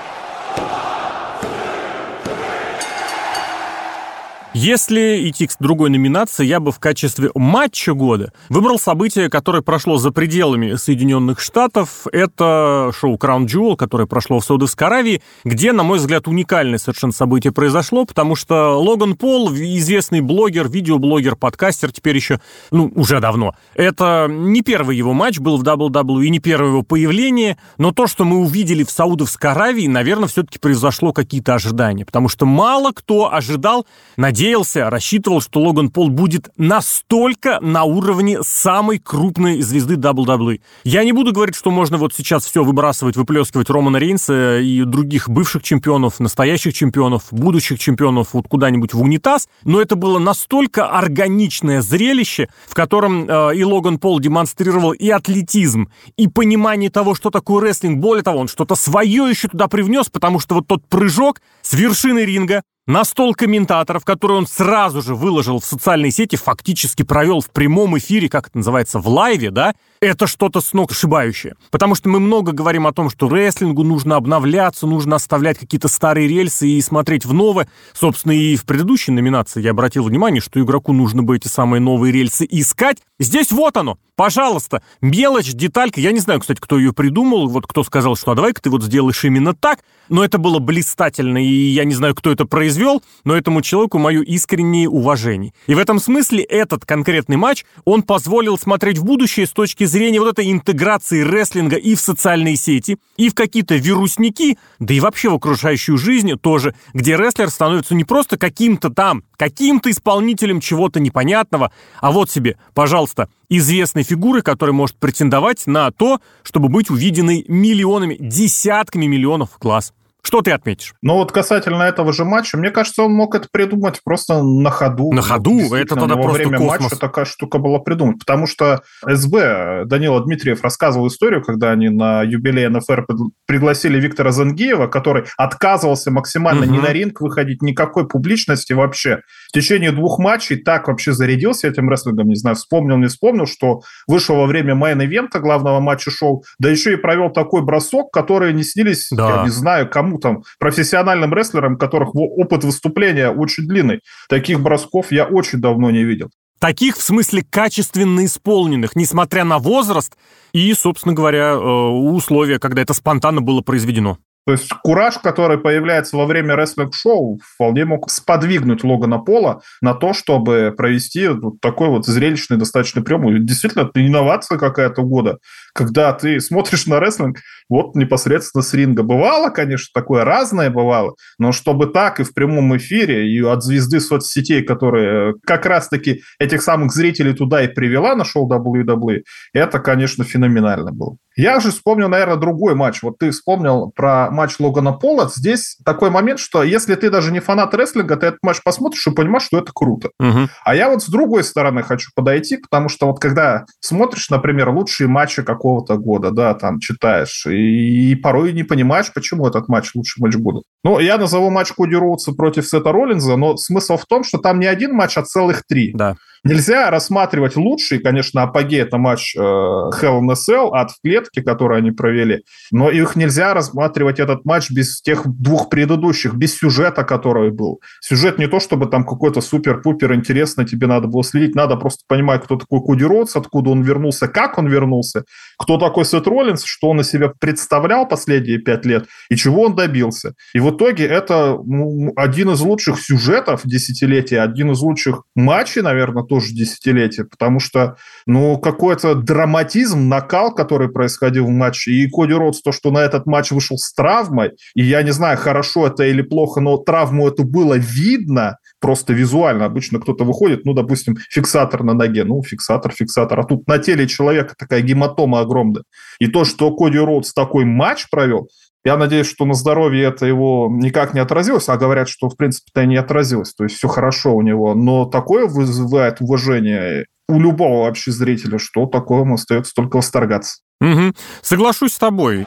Если 4.58 5.30
идти 5.30 5.48
к 5.48 5.52
другой 5.60 5.90
номинации, 5.90 6.46
я 6.46 6.62
бы 6.62 6.72
в 6.72 6.80
качестве 6.80 7.30
матча 7.36 7.94
года 7.94 8.32
выбрал 8.48 8.80
событие, 8.80 9.30
которое 9.30 9.62
прошло 9.62 9.98
за 9.98 10.12
пределами 10.12 10.76
Соединенных 10.76 11.42
Штатов. 11.42 12.08
Это 12.10 12.90
шоу 12.98 13.18
Crown 13.18 13.48
Jewel, 13.48 13.76
которое 13.76 14.06
прошло 14.06 14.40
в 14.40 14.46
Саудовской 14.46 14.88
Аравии, 14.88 15.22
где, 15.44 15.74
на 15.74 15.84
мой 15.84 15.98
взгляд, 15.98 16.30
уникальное 16.30 16.78
совершенно 16.78 17.12
событие 17.12 17.52
произошло, 17.52 18.06
потому 18.06 18.38
что 18.38 18.80
Логан 18.80 19.18
Пол, 19.18 19.54
известный 19.54 20.22
блогер, 20.22 20.70
видеоблогер, 20.70 21.36
подкастер, 21.36 21.92
теперь 21.92 22.16
еще, 22.16 22.40
ну, 22.72 22.90
уже 22.96 23.20
давно. 23.20 23.56
Это 23.74 24.28
не 24.30 24.62
первый 24.62 24.96
его 24.96 25.12
матч 25.12 25.38
был 25.38 25.58
в 25.58 25.64
WWE, 25.64 26.30
не 26.30 26.40
первое 26.40 26.70
его 26.70 26.82
появление, 26.82 27.58
но 27.78 27.92
то, 27.92 28.08
что 28.08 28.24
мы 28.24 28.38
увидели 28.38 28.86
в 28.86 28.90
Саудовской 28.90 29.52
Аравии, 29.52 29.88
наверное, 29.88 30.30
все-таки 30.30 30.60
произошло 30.60 31.12
какие-то 31.12 31.56
ожидания, 31.56 32.06
потому 32.06 32.30
что 32.30 32.46
мало 32.46 32.94
кто 32.94 33.34
ожидал, 33.34 33.86
надеялся, 34.16 34.45
надеялся, 34.46 34.92
рассчитывал, 34.92 35.42
что 35.42 35.60
Логан 35.60 35.90
Пол 35.90 36.10
будет 36.10 36.50
настолько 36.56 37.60
на 37.62 37.84
уровне 37.84 38.44
самой 38.44 39.00
крупной 39.00 39.60
звезды 39.62 39.96
WWE. 39.96 40.62
Я 40.84 41.04
не 41.04 41.14
буду 41.14 41.34
говорить, 41.34 41.56
что 41.56 41.72
можно 41.72 41.98
вот 41.98 42.14
сейчас 42.14 42.46
все 42.46 42.64
выбрасывать, 42.64 43.16
выплескивать 43.16 43.72
Романа 43.72 43.98
Рейнса 43.98 44.60
и 44.60 44.84
других 44.84 45.30
бывших 45.30 45.64
чемпионов, 45.64 46.20
настоящих 46.20 46.76
чемпионов, 46.76 47.24
будущих 47.32 47.80
чемпионов 47.80 48.34
вот 48.34 48.48
куда-нибудь 48.48 48.94
в 48.94 49.02
унитаз, 49.02 49.50
но 49.64 49.82
это 49.82 49.96
было 49.96 50.20
настолько 50.20 50.90
органичное 50.90 51.82
зрелище, 51.82 52.48
в 52.68 52.76
котором 52.76 53.28
э, 53.28 53.56
и 53.56 53.64
Логан 53.64 53.98
Пол 53.98 54.20
демонстрировал 54.20 54.92
и 54.92 55.10
атлетизм, 55.10 55.90
и 56.18 56.28
понимание 56.28 56.92
того, 56.92 57.16
что 57.16 57.32
такое 57.32 57.64
рестлинг. 57.64 58.00
Более 58.00 58.24
того, 58.24 58.42
он 58.42 58.48
что-то 58.48 58.76
свое 58.76 59.28
еще 59.28 59.48
туда 59.48 59.68
привнес, 59.68 60.10
потому 60.10 60.40
что 60.40 60.54
вот 60.54 60.68
тот 60.68 60.88
прыжок 60.88 61.42
с 61.64 61.74
вершины 61.74 62.20
ринга 62.20 62.62
на 62.88 63.04
стол 63.04 63.34
комментаторов, 63.34 64.06
который 64.06 64.38
он 64.38 64.46
сразу 64.46 65.02
же 65.02 65.16
выложил 65.16 65.60
в 65.60 65.66
социальные 65.66 66.12
сети, 66.12 66.36
фактически 66.36 67.04
провел 67.04 67.42
в 67.42 67.50
прямом 67.50 67.98
эфире, 67.98 68.30
как 68.30 68.48
это 68.48 68.60
называется, 68.60 69.00
в 69.00 69.08
лайве, 69.08 69.50
да, 69.50 69.74
это 70.02 70.28
что-то 70.28 70.62
сногсшибающее. 70.62 71.56
Потому 71.72 71.96
что 71.96 72.10
мы 72.10 72.20
много 72.20 72.52
говорим 72.52 72.86
о 72.86 72.94
том, 72.94 73.10
что 73.10 73.28
рестлингу 73.28 73.84
нужно 73.84 74.18
обновляться, 74.18 74.86
нужно 74.86 75.16
оставлять 75.16 75.58
какие-то 75.58 75.88
старые 75.88 76.28
рельсы 76.28 76.68
и 76.68 76.82
смотреть 76.82 77.26
в 77.26 77.34
новое. 77.34 77.68
Собственно, 77.94 78.34
и 78.34 78.56
в 78.56 78.66
предыдущей 78.66 79.12
номинации 79.12 79.62
я 79.62 79.72
обратил 79.72 80.04
внимание, 80.04 80.42
что 80.42 80.62
игроку 80.62 80.94
нужно 80.94 81.24
бы 81.24 81.38
эти 81.38 81.48
самые 81.48 81.82
новые 81.82 82.12
рельсы 82.14 82.46
искать. 82.48 82.98
Здесь 83.20 83.52
вот 83.52 83.78
оно, 83.78 83.98
пожалуйста, 84.16 84.82
мелочь, 85.02 85.52
деталька. 85.54 86.00
Я 86.00 86.12
не 86.12 86.20
знаю, 86.20 86.40
кстати, 86.40 86.60
кто 86.60 86.78
ее 86.78 86.94
придумал, 86.94 87.48
вот 87.48 87.68
кто 87.68 87.84
сказал, 87.84 88.16
что 88.16 88.32
а 88.32 88.36
давай-ка 88.36 88.62
ты 88.62 88.70
вот 88.70 88.84
сделаешь 88.84 89.24
именно 89.24 89.54
так. 89.54 89.80
Но 90.08 90.24
это 90.24 90.38
было 90.38 90.60
блистательно, 90.60 91.44
и 91.44 91.48
я 91.48 91.84
не 91.84 91.94
знаю, 91.96 92.14
кто 92.14 92.32
это 92.32 92.46
произвел, 92.46 93.02
но 93.24 93.36
этому 93.36 93.62
человеку 93.62 93.98
мое 93.98 94.22
искреннее 94.22 94.88
уважение. 94.88 95.52
И 95.68 95.74
в 95.74 95.80
этом 95.80 96.00
смысле 96.00 96.44
этот 96.44 96.86
конкретный 96.86 97.38
матч, 97.38 97.66
он 97.86 98.04
позволил 98.04 98.58
смотреть 98.58 99.00
в 99.00 99.04
будущее 99.04 99.48
с 99.48 99.52
точки 99.52 99.86
зрения 99.86 100.20
вот 100.20 100.30
этой 100.30 100.52
интеграции 100.52 101.22
рестлинга 101.22 101.78
и 101.78 101.96
в 101.96 102.02
социальные 102.02 102.56
сети, 102.56 102.98
и 103.18 103.30
в 103.30 103.34
какие-то 103.34 103.76
вирусники, 103.76 104.60
да 104.80 104.94
и 104.94 105.00
вообще 105.00 105.30
в 105.30 105.36
окружающую 105.36 105.98
жизнь 105.98 106.34
тоже, 106.40 106.76
где 106.94 107.18
рестлер 107.18 107.50
становится 107.50 107.96
не 107.96 108.04
просто 108.04 108.38
каким-то 108.38 108.92
там, 108.92 109.24
каким-то 109.38 109.90
исполнителем 109.90 110.60
чего-то 110.60 111.00
непонятного, 111.00 111.72
а 112.00 112.12
вот 112.12 112.30
себе, 112.30 112.58
пожалуйста, 112.74 113.28
известной 113.50 114.04
фигуры, 114.04 114.42
которая 114.42 114.74
может 114.74 114.98
претендовать 114.98 115.68
на 115.68 115.92
то, 115.92 116.20
чтобы 116.44 116.70
быть 116.70 116.90
увиденной 116.90 117.46
миллионами, 117.48 118.18
десятками 118.20 119.06
миллионов 119.06 119.58
глаз. 119.60 119.94
Что 120.26 120.42
ты 120.42 120.52
отметишь? 120.52 120.96
Ну 121.04 121.14
вот 121.14 121.32
касательно 121.32 121.84
этого 121.84 122.12
же 122.12 122.26
матча, 122.26 122.58
мне 122.58 122.72
кажется, 122.72 123.04
он 123.04 123.14
мог 123.14 123.36
это 123.36 123.48
придумать 123.52 124.02
просто 124.04 124.42
на 124.42 124.72
ходу. 124.72 125.12
На 125.12 125.22
ходу? 125.22 125.72
Это 125.76 125.94
тогда 125.94 126.16
во 126.16 126.24
просто 126.24 126.40
время 126.40 126.58
космос. 126.58 126.82
матча 126.82 126.96
такая 126.96 127.26
штука 127.26 127.60
была 127.60 127.78
придумать. 127.78 128.18
Потому 128.18 128.48
что 128.48 128.82
СБ, 129.08 129.84
Данила 129.86 130.20
Дмитриев 130.26 130.64
рассказывал 130.64 131.10
историю, 131.10 131.44
когда 131.44 131.70
они 131.70 131.90
на 131.90 132.24
юбилей 132.24 132.68
НФР 132.70 133.06
пригласили 133.46 134.00
Виктора 134.00 134.32
Зангиева, 134.32 134.88
который 134.88 135.26
отказывался 135.38 136.10
максимально 136.10 136.66
угу. 136.66 136.74
ни 136.74 136.80
на 136.80 136.92
ринг 136.92 137.22
выходить, 137.22 137.62
никакой 137.62 138.08
публичности 138.08 138.74
вообще. 138.74 139.20
В 139.50 139.52
течение 139.52 139.92
двух 139.92 140.18
матчей 140.18 140.56
так 140.56 140.88
вообще 140.88 141.14
зарядился 141.14 141.68
этим 141.68 141.88
рестлингом, 141.88 142.30
не 142.30 142.36
знаю, 142.36 142.56
вспомнил, 142.56 142.98
не 142.98 143.08
вспомнил, 143.08 143.46
что 143.46 143.82
вышел 144.08 144.38
во 144.38 144.48
время 144.48 144.74
main 144.74 145.00
event 145.00 145.33
а 145.33 145.40
главного 145.40 145.80
матча 145.80 146.10
шоу, 146.10 146.44
да 146.58 146.68
еще 146.68 146.94
и 146.94 146.96
провел 146.96 147.30
такой 147.30 147.62
бросок, 147.62 148.12
который 148.12 148.54
не 148.54 148.64
снились, 148.64 149.10
да. 149.12 149.38
я 149.38 149.44
не 149.44 149.50
знаю, 149.50 149.88
кому 149.88 150.15
там, 150.20 150.44
профессиональным 150.60 151.34
рестлерам, 151.34 151.78
которых 151.78 152.16
опыт 152.16 152.64
выступления 152.64 153.30
очень 153.30 153.68
длинный. 153.68 154.02
Таких 154.30 154.60
бросков 154.60 155.12
я 155.12 155.26
очень 155.26 155.60
давно 155.60 155.92
не 155.92 156.04
видел. 156.04 156.30
Таких, 156.60 156.98
в 156.98 157.02
смысле, 157.02 157.44
качественно 157.50 158.26
исполненных, 158.26 158.96
несмотря 158.96 159.44
на 159.44 159.60
возраст 159.60 160.16
и, 160.54 160.74
собственно 160.74 161.14
говоря, 161.14 161.52
э, 161.52 161.58
условия, 161.58 162.60
когда 162.60 162.82
это 162.82 162.94
спонтанно 162.94 163.42
было 163.42 163.62
произведено. 163.62 164.18
То 164.46 164.52
есть 164.52 164.72
кураж, 164.84 165.18
который 165.18 165.58
появляется 165.58 166.18
во 166.18 166.28
время 166.28 166.56
рестлинг-шоу, 166.56 167.40
вполне 167.44 167.84
мог 167.84 168.12
сподвигнуть 168.12 168.84
Логана 168.84 169.18
Пола 169.18 169.62
на 169.82 169.96
то, 169.96 170.14
чтобы 170.14 170.72
провести 170.78 171.28
вот 171.30 171.60
такой 171.62 171.90
вот 171.90 172.06
зрелищный 172.06 172.58
достаточно 172.58 173.02
прием. 173.02 173.44
Действительно, 173.44 173.84
это 173.84 174.06
инновация 174.06 174.60
какая-то 174.60 175.02
года, 175.02 175.40
когда 175.76 176.14
ты 176.14 176.40
смотришь 176.40 176.88
на 176.88 177.02
рестлинг 177.02 177.40
вот 177.70 177.96
непосредственно 177.96 178.62
с 178.62 178.74
ринга. 178.74 179.04
Бывало, 179.04 179.50
конечно, 179.50 179.88
такое 179.94 180.24
разное 180.24 180.70
бывало, 180.70 181.16
но 181.38 181.52
чтобы 181.52 181.88
так 181.88 182.20
и 182.22 182.24
в 182.24 182.34
прямом 182.34 182.78
эфире, 182.78 183.30
и 183.30 183.42
от 183.42 183.62
звезды 183.62 184.00
соцсетей, 184.00 184.64
которые 184.64 185.36
как 185.46 185.66
раз-таки 185.66 186.22
этих 186.40 186.62
самых 186.62 186.94
зрителей 186.94 187.34
туда 187.34 187.62
и 187.62 187.68
привела 187.68 188.16
на 188.16 188.24
шоу 188.24 188.50
WWE, 188.50 189.24
это, 189.54 189.80
конечно, 189.80 190.24
феноменально 190.24 190.92
было. 190.94 191.18
Я 191.36 191.60
же 191.60 191.72
вспомнил, 191.72 192.08
наверное, 192.08 192.38
другой 192.38 192.76
матч. 192.76 193.04
Вот 193.04 193.18
ты 193.18 193.32
вспомнил 193.32 193.92
про 193.94 194.32
матч 194.32 194.56
Логана 194.58 194.94
Пола. 194.94 195.30
Здесь 195.34 195.78
такой 195.84 196.10
момент, 196.10 196.40
что 196.40 196.64
если 196.64 196.96
ты 196.96 197.10
даже 197.10 197.34
не 197.34 197.42
фанат 197.42 197.74
рестлинга, 197.74 198.16
ты 198.16 198.28
этот 198.28 198.40
матч 198.42 198.62
посмотришь 198.64 199.06
и 199.08 199.12
понимаешь, 199.12 199.44
что 199.44 199.58
это 199.58 199.72
круто. 199.74 200.12
Угу. 200.20 200.48
А 200.64 200.76
я 200.76 200.90
вот 200.90 201.04
с 201.04 201.10
другой 201.10 201.44
стороны 201.44 201.84
хочу 201.84 202.10
подойти, 202.16 202.56
потому 202.56 202.88
что 202.88 203.08
вот 203.08 203.20
когда 203.20 203.66
смотришь, 203.82 204.30
например, 204.30 204.70
лучшие 204.70 205.10
матчи 205.10 205.44
какого-то 205.66 205.98
года, 205.98 206.32
да, 206.32 206.54
там 206.54 206.80
читаешь, 206.80 207.46
и, 207.48 208.12
и 208.12 208.16
порой 208.16 208.54
не 208.54 208.64
понимаешь, 208.64 209.12
почему 209.14 209.48
этот 209.48 209.68
матч 209.68 209.92
лучший 209.96 210.22
матч 210.22 210.36
года. 210.36 210.62
Ну, 210.84 211.00
я 211.00 211.18
назову 211.18 211.50
матч 211.50 211.72
Коди 211.72 211.96
Роудса 211.96 212.34
против 212.34 212.68
Сета 212.68 212.92
Роллинза, 212.92 213.36
но 213.36 213.58
смысл 213.58 213.98
в 213.98 214.06
том, 214.06 214.24
что 214.24 214.38
там 214.38 214.60
не 214.60 214.68
один 214.68 214.94
матч, 214.94 215.18
а 215.18 215.24
целых 215.24 215.64
три. 215.68 215.92
Да. 215.94 216.16
Нельзя 216.46 216.92
рассматривать 216.92 217.56
лучший, 217.56 217.98
конечно, 217.98 218.44
апогей 218.44 218.84
это 218.84 219.00
матч 219.00 219.36
э, 219.36 219.40
Hell 219.40 220.20
in 220.20 220.30
a 220.30 220.36
Cell, 220.36 220.70
ад 220.74 220.92
в 220.92 221.02
клетке, 221.02 221.42
который 221.42 221.80
они 221.80 221.90
провели, 221.90 222.44
но 222.72 222.92
их 222.92 223.16
нельзя 223.16 223.56
рассматривать 223.56 224.20
этот 224.20 224.46
матч 224.46 224.70
без 224.70 225.02
тех 225.02 225.26
двух 225.26 225.70
предыдущих, 225.70 226.36
без 226.36 226.56
сюжета, 226.56 227.04
который 227.04 227.50
был. 227.50 227.82
Сюжет 228.00 228.38
не 228.38 228.46
то, 228.46 228.60
чтобы 228.60 228.86
там 228.86 229.06
какой-то 229.06 229.42
супер-пупер 229.42 230.14
интересно 230.14 230.66
тебе 230.66 230.86
надо 230.86 231.08
было 231.08 231.24
следить, 231.24 231.56
надо 231.56 231.78
просто 231.78 232.04
понимать, 232.08 232.44
кто 232.44 232.58
такой 232.58 232.80
Коди 232.86 233.06
Роудс, 233.06 233.36
откуда 233.36 233.72
он 233.72 233.82
вернулся, 233.82 234.28
как 234.28 234.60
он 234.60 234.68
вернулся, 234.68 235.24
кто 235.58 235.78
такой 235.78 236.06
Сет 236.06 236.28
Роллинс, 236.28 236.64
что 236.64 236.90
он 236.90 237.02
из 237.02 237.10
себя 237.10 237.30
представлял 237.30 238.08
последние 238.08 238.60
пять 238.60 238.86
лет 238.86 239.06
и 239.30 239.36
чего 239.36 239.64
он 239.64 239.76
добился. 239.76 240.34
И 240.54 240.60
в 240.60 240.70
итоге 240.72 241.06
это 241.06 241.58
ну, 241.64 242.12
один 242.16 242.52
из 242.52 242.62
лучших 242.62 243.00
сюжетов 243.00 243.62
десятилетия, 243.64 244.42
один 244.42 244.72
из 244.72 244.80
лучших 244.80 245.24
матчей, 245.36 245.82
наверное, 245.82 246.24
тоже 246.24 246.54
десятилетия, 246.54 247.26
потому 247.26 247.60
что, 247.60 247.98
ну, 248.26 248.58
какой-то 248.58 249.16
драматизм, 249.16 250.08
накал, 250.08 250.54
который 250.54 250.90
происходил 250.90 251.46
в 251.46 251.50
матче, 251.50 251.92
и 251.92 252.10
Коди 252.10 252.34
Ротс, 252.34 252.62
то, 252.62 252.72
что 252.72 252.92
на 252.92 253.00
этот 253.00 253.26
матч 253.26 253.52
вышел 253.52 253.78
с 253.78 253.94
травмой, 253.94 254.52
и 254.76 254.84
я 254.84 255.04
не 255.04 255.12
знаю, 255.12 255.38
хорошо 255.38 255.88
это 255.88 256.04
или 256.04 256.22
плохо, 256.22 256.62
но 256.62 256.78
травму 256.78 257.28
эту 257.28 257.44
было 257.44 257.76
видно, 257.76 258.58
просто 258.80 259.14
визуально. 259.14 259.66
Обычно 259.66 260.00
кто-то 260.00 260.24
выходит, 260.24 260.66
ну, 260.66 260.74
допустим, 260.74 261.16
фиксатор 261.30 261.84
на 261.84 261.94
ноге, 261.94 262.24
ну, 262.24 262.42
фиксатор, 262.44 262.92
фиксатор, 262.92 263.40
а 263.40 263.44
тут 263.44 263.68
на 263.68 263.80
теле 263.80 264.08
человека 264.08 264.56
такая 264.58 264.82
гематома 264.82 265.40
огромная. 265.40 265.84
И 266.20 266.28
то, 266.28 266.46
что 266.46 266.76
Коди 266.76 267.00
Роудс 267.00 267.34
такой 267.34 267.66
матч 267.66 268.10
провел, 268.10 268.48
я 268.86 268.98
надеюсь, 268.98 269.28
что 269.28 269.46
на 269.46 269.56
здоровье 269.56 270.04
это 270.04 270.28
его 270.28 270.70
никак 270.72 271.16
не 271.16 271.20
отразилось, 271.20 271.70
а 271.70 271.78
говорят, 271.78 272.08
что, 272.08 272.30
в 272.30 272.38
принципе-то 272.38 272.84
и 272.84 272.88
не 272.88 272.98
отразилось. 272.98 273.54
То 273.54 273.64
есть 273.64 273.78
все 273.78 273.88
хорошо 273.88 274.36
у 274.36 274.44
него. 274.44 274.76
Но 274.76 275.06
такое 275.06 275.48
вызывает 275.48 276.22
уважение 276.22 277.06
у 277.28 277.40
любого 277.40 277.86
вообще 277.86 278.12
зрителя, 278.12 278.60
что 278.60 278.86
такое 278.86 279.26
остается 279.34 279.74
только 279.76 279.98
восторгаться. 279.98 280.62
Угу. 280.82 281.14
Соглашусь 281.42 281.94
с 281.94 281.98
тобой. 281.98 282.46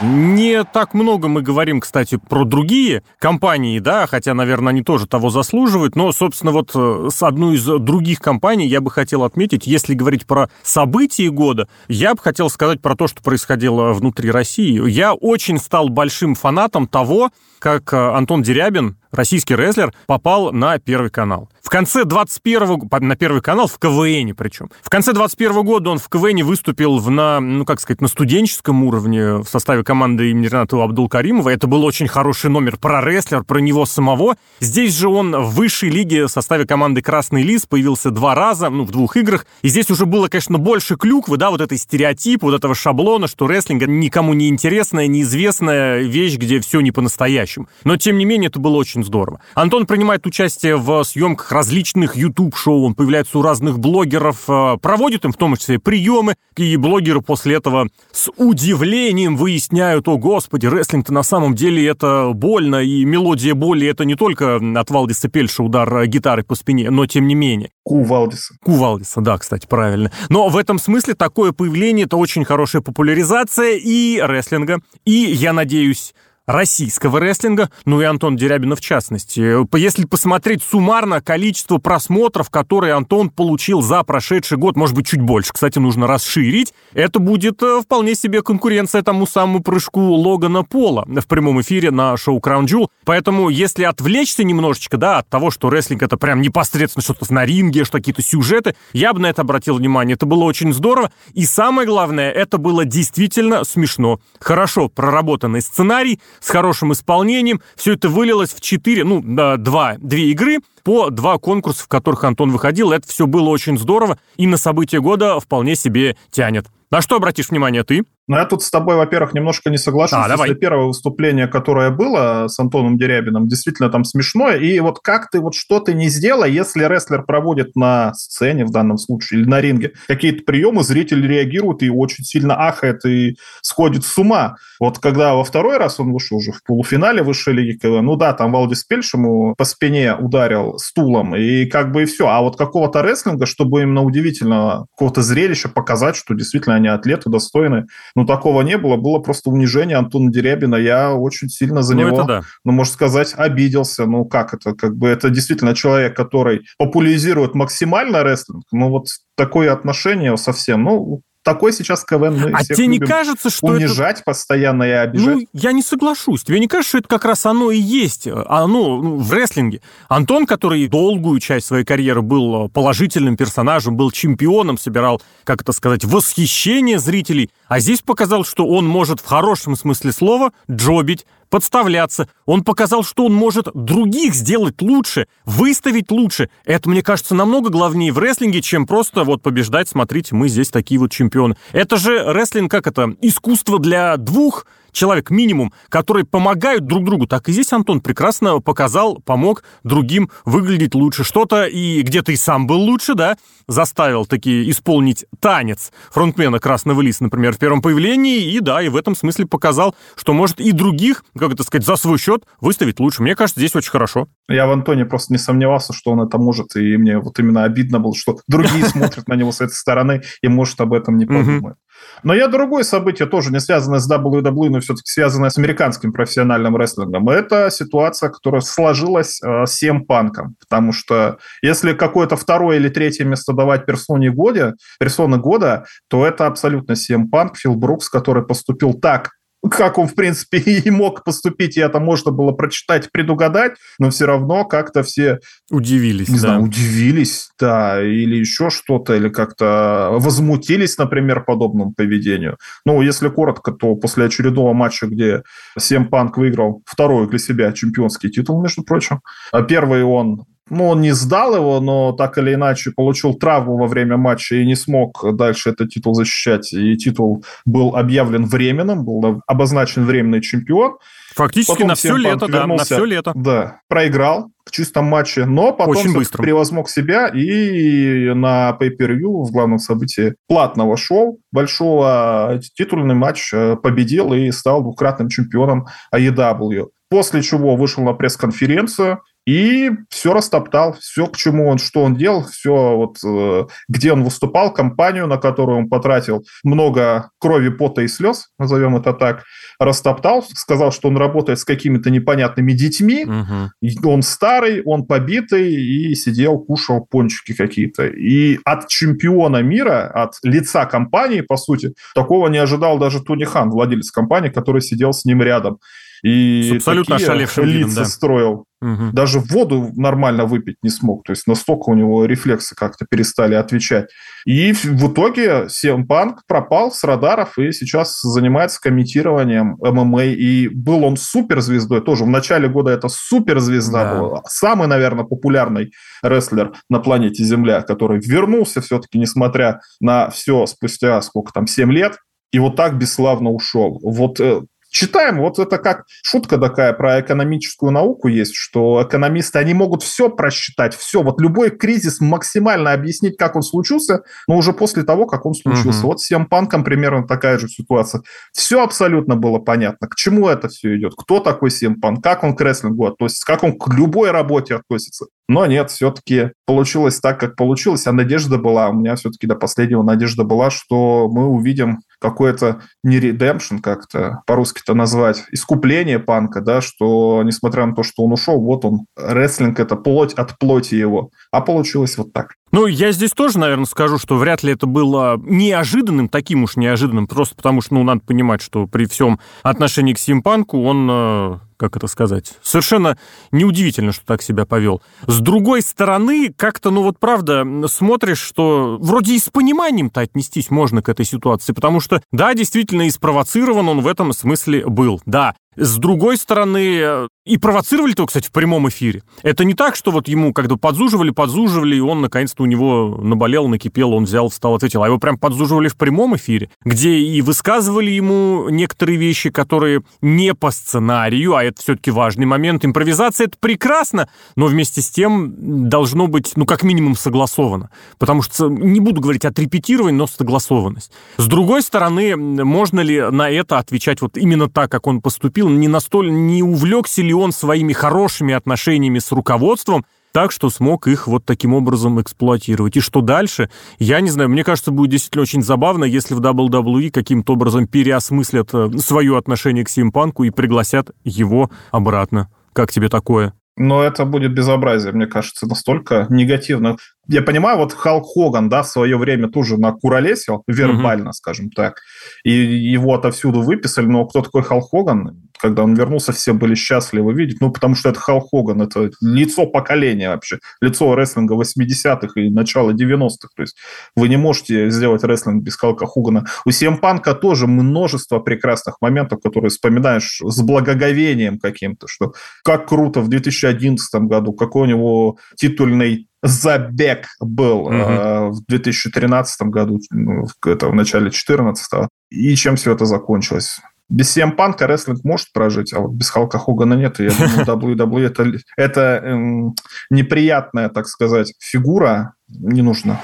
Не 0.00 0.64
так 0.64 0.94
много 0.94 1.28
мы 1.28 1.42
говорим, 1.42 1.80
кстати, 1.80 2.16
про 2.16 2.44
другие 2.44 3.02
компании, 3.18 3.78
да, 3.80 4.06
хотя, 4.06 4.32
наверное, 4.32 4.70
они 4.70 4.82
тоже 4.82 5.06
того 5.06 5.28
заслуживают, 5.28 5.94
но, 5.94 6.10
собственно, 6.12 6.52
вот 6.52 6.70
э, 6.74 7.08
с 7.12 7.22
одной 7.22 7.56
из 7.56 7.64
других 7.66 8.20
компаний 8.20 8.66
я 8.66 8.80
бы 8.80 8.90
хотел 8.90 9.24
отметить, 9.24 9.66
если 9.66 9.92
говорить 9.92 10.26
про 10.26 10.48
события 10.62 11.28
года, 11.30 11.68
я 11.88 12.14
бы 12.14 12.20
хотел 12.22 12.48
сказать 12.48 12.80
про 12.80 12.96
то, 12.96 13.08
что 13.08 13.22
происходило 13.22 13.92
внутри 13.92 14.30
России. 14.30 14.88
Я 14.88 15.12
очень 15.12 15.58
стал 15.58 15.90
большим 15.90 16.34
фанатом 16.34 16.86
того, 16.86 17.30
как 17.58 17.92
э, 17.92 17.96
Антон 17.96 18.42
Дерябин, 18.42 18.96
российский 19.12 19.56
рестлер, 19.56 19.92
попал 20.06 20.52
на 20.52 20.78
Первый 20.78 21.10
канал. 21.10 21.48
В 21.62 21.68
конце 21.68 22.04
21 22.04 22.88
на 23.00 23.16
Первый 23.16 23.42
канал, 23.42 23.68
в 23.68 23.78
КВН 23.78 24.34
причем. 24.34 24.70
В 24.82 24.90
конце 24.90 25.12
21 25.12 25.62
года 25.62 25.90
он 25.90 25.98
в 25.98 26.08
КВН 26.08 26.42
выступил 26.44 26.98
в, 26.98 27.10
на, 27.10 27.40
ну, 27.40 27.64
как 27.64 27.80
сказать, 27.80 28.00
на 28.00 28.08
студенческом 28.08 28.82
уровне 28.84 29.36
в 29.36 29.44
составе 29.44 29.84
команды 29.84 30.30
имени 30.30 30.46
Рената 30.46 30.82
Абдул-Каримова. 30.82 31.48
Это 31.50 31.66
был 31.66 31.84
очень 31.84 32.08
хороший 32.08 32.50
номер 32.50 32.76
про 32.76 33.00
рестлер, 33.00 33.44
про 33.44 33.58
него 33.58 33.86
самого. 33.86 34.36
Здесь 34.60 34.96
же 34.96 35.08
он 35.08 35.34
в 35.36 35.54
высшей 35.54 35.90
лиге 35.90 36.26
в 36.26 36.28
составе 36.28 36.66
команды 36.66 37.02
«Красный 37.02 37.42
лис» 37.42 37.66
появился 37.66 38.10
два 38.10 38.34
раза, 38.34 38.70
ну, 38.70 38.84
в 38.84 38.90
двух 38.90 39.16
играх. 39.16 39.46
И 39.62 39.68
здесь 39.68 39.90
уже 39.90 40.06
было, 40.06 40.28
конечно, 40.28 40.58
больше 40.58 40.96
клюквы, 40.96 41.36
да, 41.36 41.50
вот 41.50 41.60
этой 41.60 41.78
стереотипа, 41.78 42.46
вот 42.46 42.54
этого 42.54 42.74
шаблона, 42.74 43.28
что 43.28 43.46
рестлинг— 43.46 43.82
никому 43.86 44.34
не 44.34 44.48
интересная, 44.48 45.06
неизвестная 45.06 46.00
вещь, 46.00 46.36
где 46.36 46.60
все 46.60 46.80
не 46.80 46.90
по-настоящему. 46.90 47.68
Но, 47.84 47.96
тем 47.96 48.18
не 48.18 48.24
менее, 48.24 48.48
это 48.48 48.58
было 48.58 48.76
очень 48.76 48.99
здорово. 49.04 49.40
Антон 49.54 49.86
принимает 49.86 50.26
участие 50.26 50.76
в 50.76 51.02
съемках 51.04 51.52
различных 51.52 52.16
YouTube-шоу, 52.16 52.84
он 52.84 52.94
появляется 52.94 53.38
у 53.38 53.42
разных 53.42 53.78
блогеров, 53.78 54.48
э, 54.48 54.76
проводит 54.80 55.24
им 55.24 55.32
в 55.32 55.36
том 55.36 55.56
числе 55.56 55.78
приемы, 55.78 56.34
и 56.56 56.76
блогеры 56.76 57.20
после 57.20 57.56
этого 57.56 57.88
с 58.12 58.30
удивлением 58.36 59.36
выясняют, 59.36 60.08
о 60.08 60.18
господи, 60.18 60.66
рестлинг-то 60.66 61.12
на 61.12 61.22
самом 61.22 61.54
деле 61.54 61.86
это 61.86 62.32
больно, 62.34 62.76
и 62.76 63.04
мелодия 63.04 63.54
боли 63.54 63.86
это 63.86 64.04
не 64.04 64.14
только 64.14 64.56
от 64.56 64.90
Валдиса 64.90 65.28
Пельша 65.28 65.62
удар 65.62 66.06
гитары 66.06 66.42
по 66.42 66.54
спине, 66.54 66.90
но 66.90 67.06
тем 67.06 67.26
не 67.26 67.34
менее. 67.34 67.70
Ку 67.82 68.02
Валдиса. 68.02 68.54
Ку 68.62 68.72
Валдиса, 68.72 69.20
да, 69.20 69.38
кстати, 69.38 69.66
правильно. 69.66 70.10
Но 70.28 70.48
в 70.48 70.56
этом 70.56 70.78
смысле 70.78 71.14
такое 71.14 71.52
появление, 71.52 72.06
это 72.06 72.16
очень 72.16 72.44
хорошая 72.44 72.82
популяризация 72.82 73.76
и 73.76 74.20
рестлинга, 74.20 74.80
и, 75.04 75.12
я 75.12 75.52
надеюсь, 75.52 76.14
российского 76.52 77.20
рестлинга, 77.20 77.70
ну 77.84 78.00
и 78.00 78.04
Антон 78.04 78.36
Дерябина 78.36 78.76
в 78.76 78.80
частности. 78.80 79.56
Если 79.76 80.04
посмотреть 80.04 80.62
суммарно 80.62 81.20
количество 81.20 81.78
просмотров, 81.78 82.50
которые 82.50 82.94
Антон 82.94 83.30
получил 83.30 83.82
за 83.82 84.02
прошедший 84.02 84.58
год, 84.58 84.76
может 84.76 84.94
быть, 84.94 85.06
чуть 85.06 85.20
больше, 85.20 85.52
кстати, 85.52 85.78
нужно 85.78 86.06
расширить, 86.06 86.74
это 86.92 87.18
будет 87.18 87.62
э, 87.62 87.80
вполне 87.82 88.14
себе 88.14 88.42
конкуренция 88.42 89.02
тому 89.02 89.26
самому 89.26 89.60
прыжку 89.60 90.00
Логана 90.00 90.64
Пола 90.64 91.04
в 91.06 91.26
прямом 91.26 91.60
эфире 91.60 91.90
на 91.90 92.16
шоу 92.16 92.38
Crown 92.40 92.64
Jewel. 92.64 92.88
Поэтому, 93.04 93.48
если 93.48 93.84
отвлечься 93.84 94.44
немножечко, 94.44 94.96
да, 94.96 95.18
от 95.18 95.28
того, 95.28 95.50
что 95.50 95.70
рестлинг 95.70 96.02
это 96.02 96.16
прям 96.16 96.40
непосредственно 96.40 97.02
что-то 97.02 97.32
на 97.32 97.44
ринге, 97.44 97.84
что 97.84 97.98
какие-то 97.98 98.22
сюжеты, 98.22 98.74
я 98.92 99.12
бы 99.12 99.20
на 99.20 99.26
это 99.26 99.42
обратил 99.42 99.76
внимание. 99.76 100.14
Это 100.14 100.26
было 100.26 100.44
очень 100.44 100.72
здорово. 100.72 101.12
И 101.34 101.44
самое 101.46 101.86
главное, 101.86 102.30
это 102.30 102.58
было 102.58 102.84
действительно 102.84 103.64
смешно. 103.64 104.20
Хорошо 104.40 104.88
проработанный 104.88 105.62
сценарий, 105.62 106.20
с 106.40 106.48
хорошим 106.48 106.92
исполнением. 106.92 107.60
Все 107.76 107.92
это 107.92 108.08
вылилось 108.08 108.52
в 108.52 108.60
четыре, 108.60 109.04
ну, 109.04 109.22
два, 109.22 109.96
две 109.98 110.30
игры 110.30 110.58
по 110.82 111.10
два 111.10 111.38
конкурса, 111.38 111.84
в 111.84 111.88
которых 111.88 112.24
Антон 112.24 112.50
выходил. 112.50 112.92
Это 112.92 113.06
все 113.06 113.26
было 113.26 113.48
очень 113.48 113.78
здорово 113.78 114.18
и 114.36 114.46
на 114.46 114.56
события 114.56 115.00
года 115.00 115.38
вполне 115.38 115.76
себе 115.76 116.16
тянет. 116.30 116.66
На 116.90 117.00
что 117.02 117.16
обратишь 117.16 117.50
внимание 117.50 117.84
ты? 117.84 118.04
Ну, 118.30 118.36
я 118.36 118.44
тут 118.44 118.62
с 118.62 118.70
тобой, 118.70 118.94
во-первых, 118.94 119.34
немножко 119.34 119.70
не 119.70 119.76
соглашусь. 119.76 120.16
А, 120.16 120.28
давай. 120.28 120.50
Если 120.50 120.60
первое 120.60 120.86
выступление, 120.86 121.48
которое 121.48 121.90
было 121.90 122.46
с 122.46 122.60
Антоном 122.60 122.96
Дерябиным, 122.96 123.48
действительно 123.48 123.90
там 123.90 124.04
смешное. 124.04 124.56
И 124.56 124.78
вот 124.78 125.00
как 125.00 125.30
ты, 125.30 125.40
вот 125.40 125.56
что 125.56 125.80
ты 125.80 125.94
не 125.94 126.08
сделал, 126.08 126.44
если 126.44 126.84
рестлер 126.84 127.24
проводит 127.24 127.74
на 127.74 128.14
сцене 128.14 128.64
в 128.64 128.70
данном 128.70 128.98
случае 128.98 129.40
или 129.40 129.48
на 129.48 129.60
ринге 129.60 129.94
какие-то 130.06 130.44
приемы, 130.44 130.84
зритель 130.84 131.26
реагирует 131.26 131.82
и 131.82 131.90
очень 131.90 132.22
сильно 132.22 132.68
ахает 132.68 133.04
и 133.04 133.36
сходит 133.62 134.04
с 134.04 134.16
ума. 134.16 134.54
Вот 134.78 135.00
когда 135.00 135.34
во 135.34 135.42
второй 135.42 135.78
раз 135.78 135.98
он 135.98 136.12
вышел 136.12 136.36
уже 136.36 136.52
в 136.52 136.62
полуфинале 136.62 137.24
высшей 137.24 137.52
лиги 137.52 137.80
ну 137.82 138.14
да, 138.14 138.32
там 138.32 138.52
Валдис 138.52 138.84
Пельш 138.84 139.12
ему 139.12 139.56
по 139.58 139.64
спине 139.64 140.14
ударил 140.14 140.78
стулом, 140.78 141.34
и 141.34 141.66
как 141.66 141.90
бы 141.90 142.04
и 142.04 142.06
все. 142.06 142.28
А 142.28 142.40
вот 142.42 142.56
какого-то 142.56 143.02
рестлинга, 143.02 143.46
чтобы 143.46 143.82
именно 143.82 144.02
удивительного 144.02 144.86
какого-то 144.94 145.22
зрелища 145.22 145.68
показать, 145.68 146.14
что 146.14 146.34
действительно 146.34 146.76
они 146.76 146.86
атлеты 146.86 147.28
достойны, 147.28 147.86
ну 148.20 148.26
такого 148.26 148.60
не 148.60 148.76
было. 148.76 148.96
Было 148.96 149.18
просто 149.18 149.48
унижение 149.48 149.96
Антона 149.96 150.30
Дерябина. 150.30 150.76
Я 150.76 151.14
очень 151.14 151.48
сильно 151.48 151.82
за 151.82 151.94
ну, 151.94 152.00
него, 152.00 152.22
да. 152.24 152.42
ну, 152.66 152.72
можно 152.72 152.92
сказать, 152.92 153.32
обиделся. 153.34 154.04
Ну 154.04 154.26
как 154.26 154.52
это? 154.52 154.74
Как 154.74 154.94
бы 154.94 155.08
это 155.08 155.30
действительно 155.30 155.74
человек, 155.74 156.14
который 156.14 156.66
популяризирует 156.76 157.54
максимально 157.54 158.22
рестлинг. 158.22 158.64
Ну 158.72 158.90
вот 158.90 159.06
такое 159.36 159.72
отношение 159.72 160.36
совсем. 160.36 160.84
Ну, 160.84 161.22
такой 161.54 161.72
сейчас 161.72 162.04
КВН 162.04 162.38
мы 162.38 162.50
А 162.52 162.64
тебе 162.64 162.86
не 162.86 163.00
кажется, 163.00 163.50
что 163.50 163.68
унижать 163.68 164.16
это... 164.16 164.24
постоянно 164.24 164.84
и 164.84 164.90
обижать? 164.90 165.34
Ну, 165.34 165.46
я 165.52 165.72
не 165.72 165.82
соглашусь. 165.82 166.44
Тебе 166.44 166.60
не 166.60 166.68
кажется, 166.68 166.90
что 166.90 166.98
это 166.98 167.08
как 167.08 167.24
раз 167.24 167.44
оно 167.44 167.70
и 167.70 167.78
есть? 167.78 168.26
Оно 168.26 169.00
ну, 169.00 169.16
в 169.16 169.32
рестлинге. 169.32 169.80
Антон, 170.08 170.46
который 170.46 170.86
долгую 170.86 171.40
часть 171.40 171.66
своей 171.66 171.84
карьеры 171.84 172.22
был 172.22 172.68
положительным 172.68 173.36
персонажем, 173.36 173.96
был 173.96 174.12
чемпионом, 174.12 174.78
собирал, 174.78 175.20
как 175.44 175.62
это 175.62 175.72
сказать, 175.72 176.04
восхищение 176.04 176.98
зрителей, 176.98 177.50
а 177.66 177.80
здесь 177.80 178.00
показал, 178.00 178.44
что 178.44 178.66
он 178.66 178.86
может 178.86 179.20
в 179.20 179.26
хорошем 179.26 179.74
смысле 179.74 180.12
слова 180.12 180.52
джобить, 180.70 181.26
подставляться. 181.50 182.28
Он 182.46 182.64
показал, 182.64 183.02
что 183.02 183.26
он 183.26 183.34
может 183.34 183.68
других 183.74 184.34
сделать 184.34 184.80
лучше, 184.80 185.26
выставить 185.44 186.10
лучше. 186.10 186.48
Это, 186.64 186.88
мне 186.88 187.02
кажется, 187.02 187.34
намного 187.34 187.70
главнее 187.70 188.12
в 188.12 188.18
рестлинге, 188.18 188.62
чем 188.62 188.86
просто 188.86 189.24
вот 189.24 189.42
побеждать, 189.42 189.88
смотрите, 189.88 190.34
мы 190.34 190.48
здесь 190.48 190.70
такие 190.70 190.98
вот 190.98 191.10
чемпионы. 191.10 191.56
Это 191.72 191.96
же 191.96 192.32
рестлинг, 192.32 192.70
как 192.70 192.86
это, 192.86 193.14
искусство 193.20 193.78
для 193.78 194.16
двух 194.16 194.64
человек 194.92 195.30
минимум, 195.30 195.72
которые 195.88 196.24
помогают 196.24 196.86
друг 196.86 197.04
другу. 197.04 197.26
Так 197.26 197.48
и 197.48 197.52
здесь 197.52 197.72
Антон 197.72 198.00
прекрасно 198.00 198.60
показал, 198.60 199.20
помог 199.24 199.62
другим 199.84 200.30
выглядеть 200.44 200.94
лучше. 200.94 201.24
Что-то 201.24 201.64
и 201.66 202.02
где-то 202.02 202.32
и 202.32 202.36
сам 202.36 202.66
был 202.66 202.80
лучше, 202.80 203.14
да, 203.14 203.36
заставил 203.66 204.26
таки 204.26 204.68
исполнить 204.70 205.24
танец 205.38 205.92
фронтмена 206.10 206.58
Красного 206.58 207.00
Лиса, 207.00 207.24
например, 207.24 207.54
в 207.54 207.58
первом 207.58 207.82
появлении, 207.82 208.52
и 208.52 208.60
да, 208.60 208.82
и 208.82 208.88
в 208.88 208.96
этом 208.96 209.14
смысле 209.14 209.46
показал, 209.46 209.94
что 210.16 210.32
может 210.32 210.60
и 210.60 210.72
других, 210.72 211.24
как 211.38 211.52
это 211.52 211.62
сказать, 211.62 211.86
за 211.86 211.96
свой 211.96 212.18
счет 212.18 212.44
выставить 212.60 213.00
лучше. 213.00 213.22
Мне 213.22 213.36
кажется, 213.36 213.60
здесь 213.60 213.74
очень 213.76 213.90
хорошо. 213.90 214.28
Я 214.48 214.66
в 214.66 214.72
Антоне 214.72 215.04
просто 215.04 215.32
не 215.32 215.38
сомневался, 215.38 215.92
что 215.92 216.10
он 216.10 216.20
это 216.20 216.38
может, 216.38 216.74
и 216.76 216.96
мне 216.96 217.18
вот 217.18 217.38
именно 217.38 217.64
обидно 217.64 218.00
было, 218.00 218.14
что 218.14 218.38
другие 218.48 218.84
смотрят 218.86 219.28
на 219.28 219.34
него 219.34 219.52
с 219.52 219.60
этой 219.60 219.74
стороны 219.74 220.22
и, 220.42 220.48
может, 220.48 220.80
об 220.80 220.92
этом 220.92 221.16
не 221.16 221.26
подумают. 221.26 221.78
Но 222.22 222.34
я 222.34 222.48
другое 222.48 222.82
событие, 222.82 223.26
тоже 223.26 223.50
не 223.50 223.60
связанное 223.60 223.98
с 223.98 224.10
WWE, 224.10 224.68
но 224.68 224.80
все-таки 224.80 225.10
связанное 225.10 225.50
с 225.50 225.58
американским 225.58 226.12
профессиональным 226.12 226.76
рестлингом. 226.76 227.28
Это 227.28 227.70
ситуация, 227.70 228.28
которая 228.30 228.60
сложилась 228.60 229.40
э, 229.42 229.66
с 229.66 229.82
CM 229.82 230.04
Панком. 230.04 230.56
Потому 230.60 230.92
что 230.92 231.38
если 231.62 231.92
какое-то 231.92 232.36
второе 232.36 232.76
или 232.76 232.88
третье 232.88 233.24
место 233.24 233.52
давать 233.52 233.86
персоне 233.86 234.30
года, 234.30 234.74
персоны 234.98 235.38
года, 235.38 235.84
то 236.08 236.26
это 236.26 236.46
абсолютно 236.46 236.92
CM 236.92 237.28
Панк, 237.30 237.56
Фил 237.56 237.74
Брукс, 237.74 238.08
который 238.08 238.44
поступил 238.44 238.94
так 238.94 239.30
как 239.68 239.98
он, 239.98 240.06
в 240.06 240.14
принципе, 240.14 240.58
и 240.58 240.90
мог 240.90 241.24
поступить, 241.24 241.76
и 241.76 241.80
это 241.80 242.00
можно 242.00 242.30
было 242.30 242.52
прочитать, 242.52 243.10
предугадать, 243.12 243.72
но 243.98 244.10
все 244.10 244.26
равно 244.26 244.64
как-то 244.64 245.02
все... 245.02 245.40
Удивились, 245.70 246.28
Не 246.28 246.34
да. 246.34 246.40
знаю, 246.40 246.62
удивились, 246.62 247.50
да, 247.58 248.02
или 248.02 248.36
еще 248.36 248.70
что-то, 248.70 249.14
или 249.14 249.28
как-то 249.28 250.08
возмутились, 250.12 250.96
например, 250.98 251.44
подобному 251.44 251.92
поведению. 251.92 252.56
Ну, 252.84 253.02
если 253.02 253.28
коротко, 253.28 253.72
то 253.72 253.94
после 253.96 254.26
очередного 254.26 254.72
матча, 254.72 255.06
где 255.06 255.42
Сем 255.78 256.08
Панк 256.08 256.36
выиграл 256.38 256.82
второй 256.86 257.28
для 257.28 257.38
себя 257.38 257.72
чемпионский 257.72 258.30
титул, 258.30 258.62
между 258.62 258.82
прочим, 258.82 259.20
а 259.52 259.62
первый 259.62 260.02
он 260.02 260.44
ну, 260.70 260.88
он 260.88 261.00
не 261.00 261.12
сдал 261.12 261.54
его, 261.54 261.80
но 261.80 262.12
так 262.12 262.38
или 262.38 262.54
иначе 262.54 262.92
получил 262.92 263.34
травму 263.34 263.76
во 263.76 263.86
время 263.86 264.16
матча 264.16 264.56
и 264.56 264.66
не 264.66 264.76
смог 264.76 265.24
дальше 265.36 265.70
этот 265.70 265.90
титул 265.90 266.14
защищать. 266.14 266.72
И 266.72 266.96
титул 266.96 267.44
был 267.64 267.96
объявлен 267.96 268.46
временным, 268.46 269.04
был 269.04 269.42
обозначен 269.46 270.04
временный 270.04 270.40
чемпион. 270.40 270.96
Фактически 271.34 271.72
потом 271.72 271.88
на 271.88 271.94
все 271.94 272.16
лето, 272.16 272.48
да, 272.48 272.66
на 272.66 272.78
все 272.78 273.04
лето. 273.04 273.32
Да, 273.34 273.80
проиграл 273.88 274.50
в 274.64 274.70
чистом 274.72 275.06
матче, 275.06 275.44
но 275.46 275.72
потом 275.72 275.96
Очень 275.96 276.14
быстро. 276.14 276.42
превозмог 276.42 276.88
себя 276.88 277.28
и 277.28 278.32
на 278.34 278.76
pay-per-view 278.80 279.44
в 279.44 279.50
главном 279.50 279.78
событии 279.78 280.34
платного 280.48 280.96
шоу 280.96 281.38
большого 281.52 282.60
титульный 282.74 283.14
матч 283.14 283.52
э, 283.52 283.76
победил 283.76 284.32
и 284.32 284.50
стал 284.50 284.82
двукратным 284.82 285.28
чемпионом 285.28 285.86
AEW. 286.14 286.88
После 287.08 287.42
чего 287.42 287.74
вышел 287.74 288.04
на 288.04 288.12
пресс-конференцию, 288.12 289.20
и 289.50 289.90
все 290.10 290.32
растоптал, 290.32 290.96
все, 291.00 291.26
к 291.26 291.36
чему 291.36 291.68
он, 291.68 291.78
что 291.78 292.04
он 292.04 292.14
делал, 292.14 292.44
все, 292.44 292.94
вот, 292.94 293.16
э, 293.24 293.66
где 293.88 294.12
он 294.12 294.22
выступал, 294.22 294.72
компанию, 294.72 295.26
на 295.26 295.38
которую 295.38 295.76
он 295.76 295.88
потратил 295.88 296.44
много 296.62 297.30
крови, 297.40 297.70
пота 297.70 298.02
и 298.02 298.06
слез, 298.08 298.50
назовем 298.60 298.94
это 298.94 299.12
так, 299.12 299.42
растоптал, 299.80 300.46
сказал, 300.54 300.92
что 300.92 301.08
он 301.08 301.16
работает 301.16 301.58
с 301.58 301.64
какими-то 301.64 302.10
непонятными 302.10 302.70
детьми, 302.74 303.24
угу. 303.24 304.08
он 304.08 304.22
старый, 304.22 304.84
он 304.84 305.04
побитый, 305.04 305.74
и 305.74 306.14
сидел, 306.14 306.60
кушал 306.60 307.04
пончики 307.04 307.52
какие-то. 307.52 308.06
И 308.06 308.60
от 308.64 308.86
чемпиона 308.86 309.62
мира, 309.62 310.06
от 310.06 310.34
лица 310.44 310.86
компании, 310.86 311.40
по 311.40 311.56
сути, 311.56 311.94
такого 312.14 312.46
не 312.46 312.58
ожидал 312.58 313.00
даже 313.00 313.20
Тони 313.20 313.44
Хан, 313.44 313.70
владелец 313.70 314.12
компании, 314.12 314.50
который 314.50 314.80
сидел 314.80 315.12
с 315.12 315.24
ним 315.24 315.42
рядом. 315.42 315.80
И 316.22 316.70
с 316.74 316.76
абсолютно 316.76 317.18
такие 317.18 317.38
лица 317.38 317.62
видом, 317.62 317.94
да. 317.94 318.04
строил. 318.04 318.66
Угу. 318.82 319.10
Даже 319.12 319.40
воду 319.40 319.90
нормально 319.94 320.46
выпить 320.46 320.76
не 320.82 320.88
смог. 320.88 321.24
То 321.24 321.32
есть 321.32 321.46
настолько 321.46 321.90
у 321.90 321.94
него 321.94 322.24
рефлексы 322.24 322.74
как-то 322.74 323.04
перестали 323.08 323.54
отвечать. 323.54 324.08
И 324.46 324.72
в 324.72 325.12
итоге 325.12 325.66
CM 325.66 326.06
Punk 326.06 326.38
пропал 326.46 326.90
с 326.90 327.04
радаров 327.04 327.58
и 327.58 327.72
сейчас 327.72 328.20
занимается 328.22 328.80
комментированием 328.80 329.76
ММА. 329.80 330.24
И 330.24 330.68
был 330.68 331.04
он 331.04 331.18
суперзвездой 331.18 332.00
тоже. 332.00 332.24
В 332.24 332.30
начале 332.30 332.68
года 332.68 332.90
это 332.90 333.08
суперзвезда 333.08 334.04
да. 334.04 334.20
была. 334.20 334.42
Самый, 334.46 334.88
наверное, 334.88 335.24
популярный 335.24 335.92
рестлер 336.22 336.72
на 336.88 337.00
планете 337.00 337.44
Земля, 337.44 337.82
который 337.82 338.18
вернулся 338.20 338.80
все-таки, 338.80 339.18
несмотря 339.18 339.80
на 340.00 340.30
все, 340.30 340.64
спустя 340.66 341.20
сколько 341.20 341.52
там, 341.52 341.66
7 341.66 341.92
лет. 341.92 342.16
И 342.52 342.58
вот 342.58 342.76
так 342.76 342.98
бесславно 342.98 343.50
ушел. 343.50 344.00
Вот 344.02 344.40
э, 344.40 344.62
читаем, 344.90 345.40
вот 345.40 345.58
это 345.58 345.78
как 345.78 346.04
шутка 346.22 346.58
такая 346.58 346.92
про 346.92 347.20
экономическую 347.20 347.92
науку 347.92 348.28
есть, 348.28 348.54
что 348.54 349.02
экономисты, 349.06 349.58
они 349.58 349.72
могут 349.72 350.02
все 350.02 350.28
просчитать, 350.28 350.94
все, 350.94 351.22
вот 351.22 351.40
любой 351.40 351.70
кризис 351.70 352.20
максимально 352.20 352.92
объяснить, 352.92 353.36
как 353.36 353.56
он 353.56 353.62
случился, 353.62 354.22
но 354.48 354.56
уже 354.56 354.72
после 354.72 355.04
того, 355.04 355.26
как 355.26 355.46
он 355.46 355.54
случился. 355.54 356.00
Uh-huh. 356.00 356.06
Вот 356.06 356.20
всем 356.20 356.46
панкам 356.46 356.84
примерно 356.84 357.26
такая 357.26 357.58
же 357.58 357.68
ситуация. 357.68 358.22
Все 358.52 358.82
абсолютно 358.82 359.36
было 359.36 359.58
понятно, 359.58 360.08
к 360.08 360.16
чему 360.16 360.48
это 360.48 360.68
все 360.68 360.96
идет, 360.96 361.14
кто 361.16 361.40
такой 361.40 361.70
Симпан, 361.70 362.20
как 362.20 362.44
он 362.44 362.56
к 362.56 362.60
рестлингу 362.60 363.06
относится, 363.06 363.46
как 363.46 363.62
он 363.62 363.78
к 363.78 363.88
любой 363.94 364.30
работе 364.30 364.74
относится. 364.74 365.26
Но 365.50 365.66
нет, 365.66 365.90
все-таки 365.90 366.52
получилось 366.64 367.18
так, 367.18 367.40
как 367.40 367.56
получилось, 367.56 368.06
а 368.06 368.12
надежда 368.12 368.56
была, 368.56 368.88
у 368.88 368.92
меня 368.92 369.16
все-таки 369.16 369.48
до 369.48 369.56
последнего 369.56 370.04
надежда 370.04 370.44
была, 370.44 370.70
что 370.70 371.28
мы 371.28 371.48
увидим 371.48 372.02
какое-то 372.20 372.82
не 373.02 373.18
редемпшн 373.18 373.78
как-то 373.78 374.42
по-русски-то 374.46 374.94
назвать, 374.94 375.42
искупление 375.50 376.20
панка, 376.20 376.60
да, 376.60 376.80
что 376.80 377.42
несмотря 377.42 377.84
на 377.86 377.96
то, 377.96 378.04
что 378.04 378.22
он 378.22 378.32
ушел, 378.32 378.60
вот 378.60 378.84
он, 378.84 379.06
рестлинг 379.16 379.80
это 379.80 379.96
плоть 379.96 380.34
от 380.34 380.56
плоти 380.56 380.94
его. 380.94 381.30
А 381.50 381.62
получилось 381.62 382.16
вот 382.16 382.32
так. 382.32 382.54
Ну, 382.72 382.86
я 382.86 383.12
здесь 383.12 383.32
тоже, 383.32 383.58
наверное, 383.58 383.86
скажу, 383.86 384.18
что 384.18 384.36
вряд 384.36 384.62
ли 384.62 384.72
это 384.72 384.86
было 384.86 385.40
неожиданным, 385.44 386.28
таким 386.28 386.62
уж 386.64 386.76
неожиданным, 386.76 387.26
просто 387.26 387.54
потому 387.56 387.80
что, 387.80 387.94
ну, 387.94 388.04
надо 388.04 388.20
понимать, 388.20 388.62
что 388.62 388.86
при 388.86 389.06
всем 389.06 389.40
отношении 389.62 390.14
к 390.14 390.18
Симпанку 390.18 390.82
он 390.82 391.60
как 391.80 391.96
это 391.96 392.08
сказать, 392.08 392.52
совершенно 392.62 393.16
неудивительно, 393.52 394.12
что 394.12 394.26
так 394.26 394.42
себя 394.42 394.66
повел. 394.66 395.00
С 395.26 395.40
другой 395.40 395.80
стороны, 395.80 396.52
как-то, 396.54 396.90
ну 396.90 397.02
вот 397.02 397.18
правда, 397.18 397.66
смотришь, 397.88 398.38
что 398.38 398.98
вроде 399.00 399.34
и 399.34 399.38
с 399.38 399.48
пониманием-то 399.48 400.20
отнестись 400.20 400.70
можно 400.70 401.00
к 401.00 401.08
этой 401.08 401.24
ситуации, 401.24 401.72
потому 401.72 402.00
что, 402.00 402.22
да, 402.32 402.52
действительно, 402.52 403.06
и 403.06 403.10
спровоцирован 403.10 403.88
он 403.88 404.02
в 404.02 404.06
этом 404.06 404.34
смысле 404.34 404.86
был. 404.86 405.22
Да, 405.24 405.54
с 405.76 405.98
другой 405.98 406.36
стороны, 406.36 407.28
и 407.46 407.56
провоцировали-то, 407.56 408.26
кстати, 408.26 408.46
в 408.46 408.52
прямом 408.52 408.88
эфире. 408.88 409.22
Это 409.42 409.64
не 409.64 409.74
так, 409.74 409.96
что 409.96 410.10
вот 410.10 410.28
ему 410.28 410.52
как 410.52 410.68
бы 410.68 410.76
подзуживали, 410.76 411.30
подзуживали, 411.30 411.96
и 411.96 412.00
он 412.00 412.20
наконец-то 412.20 412.62
у 412.62 412.66
него 412.66 413.18
наболел, 413.22 413.66
накипел, 413.68 414.12
он 414.12 414.24
взял, 414.24 414.48
встал, 414.50 414.74
ответил. 414.74 415.02
А 415.02 415.06
его 415.06 415.18
прям 415.18 415.38
подзуживали 415.38 415.88
в 415.88 415.96
прямом 415.96 416.36
эфире, 416.36 416.70
где 416.84 417.10
и 417.18 417.40
высказывали 417.42 418.10
ему 418.10 418.68
некоторые 418.68 419.18
вещи, 419.18 419.50
которые 419.50 420.02
не 420.20 420.54
по 420.54 420.70
сценарию, 420.70 421.54
а 421.54 421.64
это 421.64 421.80
все-таки 421.80 422.10
важный 422.10 422.46
момент. 422.46 422.84
Импровизация— 422.84 423.46
это 423.48 423.56
прекрасно, 423.58 424.28
но 424.56 424.66
вместе 424.66 425.00
с 425.00 425.10
тем 425.10 425.88
должно 425.88 426.26
быть, 426.26 426.52
ну, 426.56 426.66
как 426.66 426.82
минимум, 426.82 427.16
согласовано. 427.16 427.90
Потому 428.18 428.42
что, 428.42 428.68
не 428.68 429.00
буду 429.00 429.20
говорить 429.20 429.44
отрепетировании, 429.44 430.18
но 430.18 430.26
согласованность. 430.26 431.10
С 431.36 431.46
другой 431.46 431.82
стороны, 431.82 432.36
можно 432.36 433.00
ли 433.00 433.20
на 433.30 433.50
это 433.50 433.78
отвечать 433.78 434.20
вот 434.20 434.36
именно 434.36 434.68
так, 434.68 434.90
как 434.90 435.06
он 435.06 435.20
поступил, 435.20 435.59
не 435.68 435.88
настолько, 435.88 436.30
не 436.30 436.62
увлекся 436.62 437.22
ли 437.22 437.34
он 437.34 437.52
своими 437.52 437.92
хорошими 437.92 438.54
отношениями 438.54 439.18
с 439.18 439.30
руководством, 439.32 440.04
так 440.32 440.52
что 440.52 440.70
смог 440.70 441.08
их 441.08 441.26
вот 441.26 441.44
таким 441.44 441.74
образом 441.74 442.20
эксплуатировать. 442.20 442.96
И 442.96 443.00
что 443.00 443.20
дальше? 443.20 443.68
Я 443.98 444.20
не 444.20 444.30
знаю, 444.30 444.48
мне 444.48 444.64
кажется, 444.64 444.90
будет 444.90 445.10
действительно 445.10 445.42
очень 445.42 445.62
забавно, 445.62 446.04
если 446.04 446.34
в 446.34 446.40
WWE 446.40 447.10
каким-то 447.10 447.54
образом 447.54 447.86
переосмыслят 447.86 448.70
э, 448.72 448.98
свое 448.98 449.36
отношение 449.36 449.84
к 449.84 449.88
Симпанку 449.88 450.44
и 450.44 450.50
пригласят 450.50 451.10
его 451.24 451.70
обратно. 451.90 452.48
Как 452.72 452.92
тебе 452.92 453.08
такое? 453.08 453.54
Но 453.76 454.02
это 454.02 454.26
будет 454.26 454.52
безобразие, 454.52 455.12
мне 455.12 455.26
кажется, 455.26 455.66
настолько 455.66 456.26
негативно. 456.28 456.96
Я 457.28 457.40
понимаю, 457.40 457.78
вот 457.78 457.94
Халк 457.94 458.26
Хоган, 458.26 458.68
да, 458.68 458.82
в 458.82 458.88
свое 458.88 459.16
время 459.16 459.48
тоже 459.48 459.78
накуролесил, 459.78 460.64
вербально, 460.66 461.28
mm-hmm. 461.28 461.32
скажем 461.32 461.70
так, 461.70 462.00
и 462.44 462.50
его 462.50 463.14
отовсюду 463.14 463.62
выписали, 463.62 464.06
но 464.06 464.26
кто 464.26 464.42
такой 464.42 464.64
Халк 464.64 464.90
Хоган? 464.90 465.49
Когда 465.60 465.82
он 465.82 465.94
вернулся, 465.94 466.32
все 466.32 466.52
были 466.52 466.74
счастливы 466.74 467.32
видеть, 467.34 467.60
ну, 467.60 467.70
потому 467.70 467.94
что 467.94 468.08
это 468.08 468.18
Халк 468.18 468.50
Хоган, 468.50 468.82
это 468.82 469.10
лицо 469.20 469.66
поколения 469.66 470.30
вообще, 470.30 470.58
лицо 470.80 471.14
рестлинга 471.14 471.54
80-х 471.54 472.40
и 472.40 472.50
начала 472.50 472.92
90-х, 472.92 473.48
то 473.54 473.62
есть 473.62 473.76
вы 474.16 474.28
не 474.28 474.36
можете 474.36 474.90
сделать 474.90 475.24
рестлинг 475.24 475.62
без 475.62 475.76
Халка 475.76 476.06
Хогана. 476.06 476.44
У 476.64 476.70
CM 476.70 476.98
Панка 476.98 477.34
тоже 477.34 477.66
множество 477.66 478.38
прекрасных 478.38 478.96
моментов, 479.00 479.40
которые 479.42 479.70
вспоминаешь 479.70 480.40
с 480.42 480.60
благоговением 480.62 481.58
каким-то, 481.58 482.06
что 482.08 482.32
как 482.64 482.88
круто 482.88 483.20
в 483.20 483.28
2011 483.28 484.22
году, 484.22 484.52
какой 484.52 484.82
у 484.82 484.86
него 484.86 485.38
титульный 485.56 486.28
забег 486.42 487.26
был 487.40 487.82
угу. 487.82 487.94
э, 487.94 488.48
в 488.48 488.64
2013 488.66 489.62
году, 489.62 490.00
ну, 490.10 490.46
это 490.64 490.88
в 490.88 490.94
начале 490.94 491.24
2014 491.24 492.08
и 492.30 492.54
чем 492.54 492.76
все 492.76 492.92
это 492.92 493.04
закончилось. 493.04 493.80
Без 494.10 494.36
CM 494.36 494.52
Панка 494.56 494.88
рестлинг 494.88 495.22
может 495.22 495.52
прожить, 495.52 495.92
а 495.92 496.00
вот 496.00 496.10
без 496.10 496.30
Халка 496.30 496.58
Хогана 496.58 496.94
нет. 496.94 497.20
И 497.20 497.24
я 497.24 497.30
думаю, 497.30 497.94
WWE 498.04 498.26
это, 498.26 498.52
это 498.76 499.00
эм, 499.22 499.74
неприятная, 500.10 500.88
так 500.88 501.06
сказать, 501.06 501.54
фигура 501.60 502.34
не 502.48 502.82
нужна. 502.82 503.20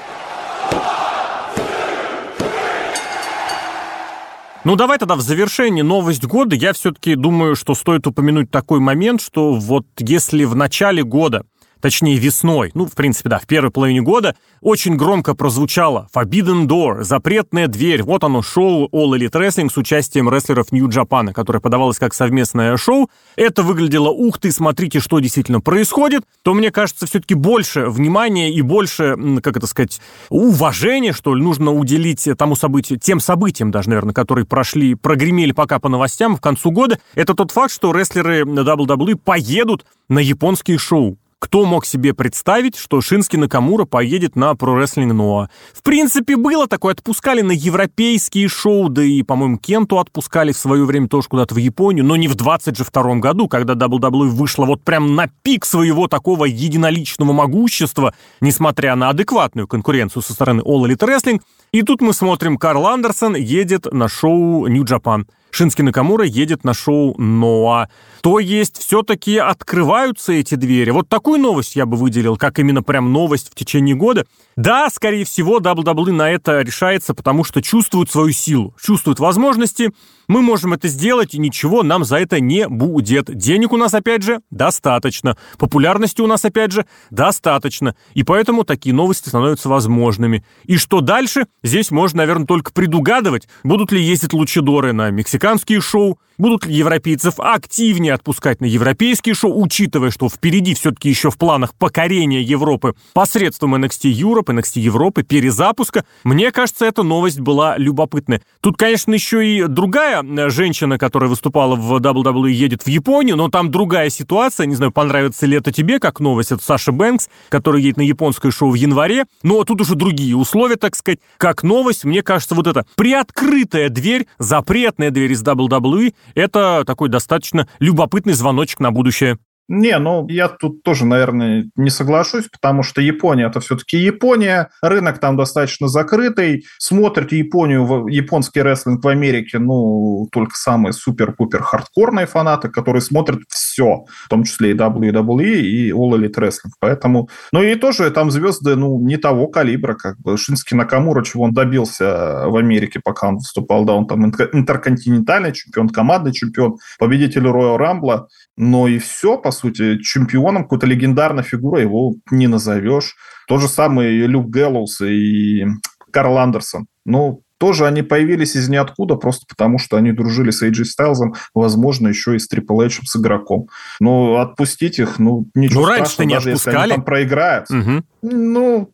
Ну, 4.63 4.75
давай 4.77 4.97
тогда 4.97 5.15
в 5.15 5.21
завершении 5.21 5.81
новость 5.81 6.25
года. 6.25 6.55
Я 6.55 6.71
все-таки 6.71 7.15
думаю, 7.15 7.57
что 7.57 7.75
стоит 7.75 8.07
упомянуть 8.07 8.49
такой 8.49 8.79
момент, 8.79 9.21
что 9.21 9.53
вот 9.53 9.85
если 9.99 10.45
в 10.45 10.55
начале 10.55 11.03
года 11.03 11.45
точнее 11.79 12.17
весной, 12.17 12.71
ну, 12.73 12.85
в 12.85 12.93
принципе, 12.93 13.29
да, 13.29 13.39
в 13.39 13.47
первой 13.47 13.71
половине 13.71 14.01
года, 14.01 14.35
очень 14.61 14.95
громко 14.95 15.35
прозвучало 15.35 16.07
Forbidden 16.13 16.67
Door, 16.67 17.03
запретная 17.03 17.67
дверь. 17.67 18.03
Вот 18.03 18.23
оно, 18.23 18.41
шоу 18.41 18.87
All 18.89 19.17
Elite 19.17 19.31
Wrestling 19.31 19.71
с 19.71 19.77
участием 19.77 20.29
рестлеров 20.29 20.71
New 20.71 20.87
Japan, 20.87 21.31
которое 21.33 21.59
подавалось 21.59 21.99
как 21.99 22.13
совместное 22.13 22.75
шоу. 22.77 23.09
Это 23.35 23.63
выглядело, 23.63 24.09
ух 24.09 24.39
ты, 24.39 24.51
смотрите, 24.51 24.99
что 24.99 25.19
действительно 25.19 25.61
происходит. 25.61 26.23
То, 26.43 26.53
мне 26.53 26.71
кажется, 26.71 27.05
все-таки 27.05 27.35
больше 27.35 27.87
внимания 27.87 28.51
и 28.51 28.61
больше, 28.61 29.15
как 29.41 29.57
это 29.57 29.67
сказать, 29.67 30.01
уважения, 30.29 31.13
что 31.13 31.35
ли, 31.35 31.43
нужно 31.43 31.71
уделить 31.71 32.27
тому 32.37 32.55
событию, 32.55 32.99
тем 32.99 33.19
событиям 33.19 33.71
даже, 33.71 33.89
наверное, 33.89 34.13
которые 34.13 34.45
прошли, 34.45 34.95
прогремели 34.95 35.51
пока 35.51 35.79
по 35.79 35.89
новостям 35.89 36.35
в 36.35 36.41
концу 36.41 36.71
года. 36.71 36.99
Это 37.15 37.33
тот 37.33 37.51
факт, 37.51 37.73
что 37.73 37.91
рестлеры 37.91 38.41
WWE 38.41 39.15
поедут 39.15 39.85
на 40.09 40.19
японские 40.19 40.77
шоу. 40.77 41.17
Кто 41.39 41.65
мог 41.65 41.85
себе 41.85 42.15
представить, 42.15 42.75
что 42.75 42.99
Шински 42.99 43.35
Накамура 43.37 43.85
поедет 43.85 44.35
на 44.35 44.53
Pro 44.53 44.75
Wrestling 44.75 45.11
Noah? 45.11 45.49
В 45.71 45.83
принципе, 45.83 46.35
было 46.35 46.67
такое, 46.67 46.93
отпускали 46.93 47.41
на 47.41 47.51
европейские 47.51 48.47
шоу, 48.47 48.89
да 48.89 49.03
и, 49.03 49.21
по-моему, 49.21 49.59
Кенту 49.59 49.99
отпускали 49.99 50.51
в 50.51 50.57
свое 50.57 50.83
время 50.83 51.07
тоже 51.07 51.27
куда-то 51.27 51.53
в 51.53 51.59
Японию, 51.59 52.05
но 52.05 52.15
не 52.15 52.27
в 52.27 52.33
22 52.33 53.15
году, 53.17 53.47
когда 53.47 53.75
WWE 53.75 54.29
вышла 54.29 54.65
вот 54.65 54.83
прям 54.83 55.15
на 55.15 55.27
пик 55.43 55.63
своего 55.65 56.07
такого 56.07 56.45
единоличного 56.45 57.33
могущества, 57.33 58.15
несмотря 58.41 58.95
на 58.95 59.09
адекватную 59.09 59.67
конкуренцию 59.67 60.23
со 60.23 60.33
стороны 60.33 60.61
All 60.61 60.87
Elite 60.87 61.07
Wrestling. 61.07 61.41
И 61.71 61.83
тут 61.83 62.01
мы 62.01 62.13
смотрим, 62.13 62.57
Карл 62.57 62.87
Андерсон 62.87 63.35
едет 63.35 63.85
на 63.93 64.07
шоу 64.07 64.67
New 64.67 64.83
Japan. 64.83 65.25
Шински 65.51 65.81
Накамура 65.81 66.25
едет 66.25 66.63
на 66.63 66.73
шоу 66.73 67.19
Ноа. 67.19 67.89
То 68.21 68.39
есть 68.39 68.77
все-таки 68.77 69.37
открываются 69.37 70.33
эти 70.33 70.55
двери. 70.55 70.89
Вот 70.89 71.07
такую 71.07 71.39
новость 71.39 71.75
я 71.75 71.85
бы 71.85 71.97
выделил, 71.97 72.37
как 72.37 72.59
именно 72.59 72.83
прям 72.83 73.11
новость 73.11 73.49
в 73.51 73.55
течение 73.55 73.95
года. 73.95 74.25
Да, 74.55 74.89
скорее 74.89 75.23
всего, 75.23 75.59
WWE 75.59 76.11
на 76.11 76.31
это 76.31 76.61
решается, 76.61 77.13
потому 77.13 77.43
что 77.43 77.61
чувствуют 77.61 78.09
свою 78.09 78.31
силу, 78.31 78.75
чувствуют 78.81 79.19
возможности. 79.19 79.91
Мы 80.27 80.41
можем 80.41 80.73
это 80.73 80.87
сделать, 80.87 81.35
и 81.35 81.37
ничего 81.37 81.83
нам 81.83 82.03
за 82.03 82.17
это 82.17 82.39
не 82.39 82.67
будет. 82.67 83.33
Денег 83.33 83.71
у 83.71 83.77
нас, 83.77 83.93
опять 83.93 84.23
же, 84.23 84.41
достаточно. 84.49 85.37
Популярности 85.57 86.21
у 86.21 86.27
нас, 86.27 86.43
опять 86.43 86.71
же, 86.71 86.85
достаточно. 87.11 87.95
И 88.13 88.23
поэтому 88.23 88.63
такие 88.63 88.93
новости 88.93 89.29
становятся 89.29 89.69
возможными. 89.69 90.43
И 90.65 90.77
что 90.77 91.01
дальше? 91.01 91.45
Здесь 91.63 91.91
можно, 91.91 92.17
наверное, 92.17 92.47
только 92.47 92.73
предугадывать, 92.73 93.47
будут 93.63 93.91
ли 93.91 94.01
ездить 94.01 94.33
лучидоры 94.33 94.91
на 94.91 95.11
мексиканские 95.47 95.81
шоу, 95.81 96.19
будут 96.37 96.65
ли 96.65 96.73
европейцев 96.73 97.35
активнее 97.39 98.13
отпускать 98.13 98.61
на 98.61 98.65
европейские 98.65 99.35
шоу, 99.35 99.61
учитывая, 99.61 100.11
что 100.11 100.29
впереди 100.29 100.73
все-таки 100.73 101.09
еще 101.09 101.31
в 101.31 101.37
планах 101.37 101.73
покорения 101.73 102.41
Европы 102.41 102.93
посредством 103.13 103.75
NXT 103.75 104.11
Europe, 104.11 104.45
NXT 104.45 104.79
Европы, 104.79 105.23
перезапуска. 105.23 106.05
Мне 106.23 106.51
кажется, 106.51 106.85
эта 106.85 107.03
новость 107.03 107.39
была 107.39 107.77
любопытная. 107.77 108.41
Тут, 108.61 108.77
конечно, 108.77 109.13
еще 109.13 109.45
и 109.47 109.63
другая 109.67 110.23
э, 110.23 110.49
женщина, 110.49 110.97
которая 110.97 111.29
выступала 111.29 111.75
в 111.75 111.95
WWE, 111.97 112.51
едет 112.51 112.83
в 112.83 112.87
Японию, 112.87 113.35
но 113.35 113.49
там 113.49 113.71
другая 113.71 114.09
ситуация. 114.09 114.65
Не 114.65 114.75
знаю, 114.75 114.91
понравится 114.91 115.45
ли 115.45 115.57
это 115.57 115.71
тебе, 115.71 115.99
как 115.99 116.19
новость. 116.19 116.51
Это 116.51 116.63
Саша 116.63 116.91
Бэнкс, 116.91 117.29
который 117.49 117.81
едет 117.81 117.97
на 117.97 118.01
японское 118.01 118.51
шоу 118.51 118.71
в 118.71 118.75
январе. 118.75 119.25
Но 119.43 119.63
тут 119.63 119.81
уже 119.81 119.95
другие 119.95 120.35
условия, 120.35 120.75
так 120.75 120.95
сказать. 120.95 121.19
Как 121.37 121.63
новость, 121.63 122.03
мне 122.03 122.21
кажется, 122.21 122.55
вот 122.55 122.67
эта 122.67 122.85
приоткрытая 122.95 123.89
дверь, 123.89 124.27
запретная 124.39 125.11
дверь 125.11 125.31
из 125.31 125.43
WWE, 125.43 126.13
это 126.35 126.83
такой 126.85 127.09
достаточно 127.09 127.67
любопытный 127.79 128.33
звоночек 128.33 128.79
на 128.79 128.91
будущее. 128.91 129.37
Не, 129.69 129.99
ну 129.99 130.25
я 130.29 130.47
тут 130.47 130.81
тоже, 130.83 131.05
наверное, 131.05 131.69
не 131.75 131.89
соглашусь, 131.89 132.45
потому 132.49 132.83
что 132.83 133.01
Япония 133.01 133.47
это 133.47 133.59
все-таки 133.59 133.97
Япония, 133.97 134.69
рынок 134.81 135.19
там 135.19 135.35
достаточно 135.35 135.89
закрытый, 135.89 136.65
смотрят 136.77 137.33
Японию, 137.33 138.07
японский 138.07 138.61
рестлинг 138.61 139.03
в 139.03 139.07
Америке, 139.09 139.59
ну, 139.59 140.29
только 140.31 140.55
самые 140.55 140.93
супер-пупер 140.93 141.63
хардкорные 141.63 142.27
фанаты, 142.27 142.69
которые 142.69 143.01
смотрят 143.01 143.41
все, 143.49 143.66
в 143.85 144.29
том 144.29 144.43
числе 144.43 144.71
и 144.71 144.73
WWE, 144.73 145.59
и 145.59 145.91
All 145.91 146.11
Elite 146.11 146.35
Wrestling, 146.35 146.71
поэтому, 146.79 147.29
ну 147.51 147.61
и 147.61 147.75
тоже 147.75 148.09
там 148.11 148.31
звезды, 148.31 148.75
ну, 148.75 148.99
не 148.99 149.17
того 149.17 149.47
калибра, 149.47 149.93
как 149.93 150.19
бы 150.19 150.37
Шински 150.37 150.73
Накамура, 150.73 151.23
чего 151.23 151.43
он 151.43 151.53
добился 151.53 152.43
в 152.47 152.55
Америке, 152.55 152.99
пока 153.03 153.29
он 153.29 153.35
выступал, 153.35 153.85
да, 153.85 153.93
он 153.93 154.07
там 154.07 154.25
интерконтинентальный 154.25 155.53
чемпион, 155.53 155.89
командный 155.89 156.33
чемпион, 156.33 156.77
победитель 156.99 157.45
Royal 157.45 157.77
Rumble, 157.77 158.25
но 158.55 158.87
и 158.87 158.97
все, 158.99 159.37
по 159.37 159.51
сути, 159.51 159.97
чемпионом 159.99 160.63
какой-то 160.63 160.87
легендарной 160.87 161.43
фигурой 161.43 161.83
его 161.83 162.15
не 162.31 162.47
назовешь. 162.47 163.15
То 163.47 163.57
же 163.59 163.67
самое 163.67 164.13
и 164.13 164.27
Люк 164.27 164.49
Гэллоус, 164.49 165.01
и 165.01 165.65
Карл 166.11 166.37
Андерсон. 166.37 166.87
Ну, 167.05 167.43
тоже 167.57 167.85
они 167.87 168.01
появились 168.01 168.55
из 168.55 168.69
ниоткуда, 168.69 169.15
просто 169.15 169.45
потому 169.47 169.79
что 169.79 169.97
они 169.97 170.11
дружили 170.11 170.51
с 170.51 170.63
AJ 170.63 170.85
Стайлзом, 170.85 171.35
возможно, 171.53 172.07
еще 172.07 172.35
и 172.35 172.39
с 172.39 172.51
Triple 172.51 172.85
H 172.85 173.01
с 173.05 173.15
игроком. 173.15 173.67
Но 173.99 174.37
отпустить 174.37 174.99
их, 174.99 175.19
ну, 175.19 175.47
ничего 175.55 175.81
ну, 175.81 175.87
раньше 175.87 176.25
не 176.25 176.35
даже 176.35 176.49
отпускали. 176.51 176.75
если 176.75 176.83
они 176.83 176.93
там 176.93 177.03
проиграют. 177.03 177.69
Угу. 177.69 178.03
Ну, 178.21 178.91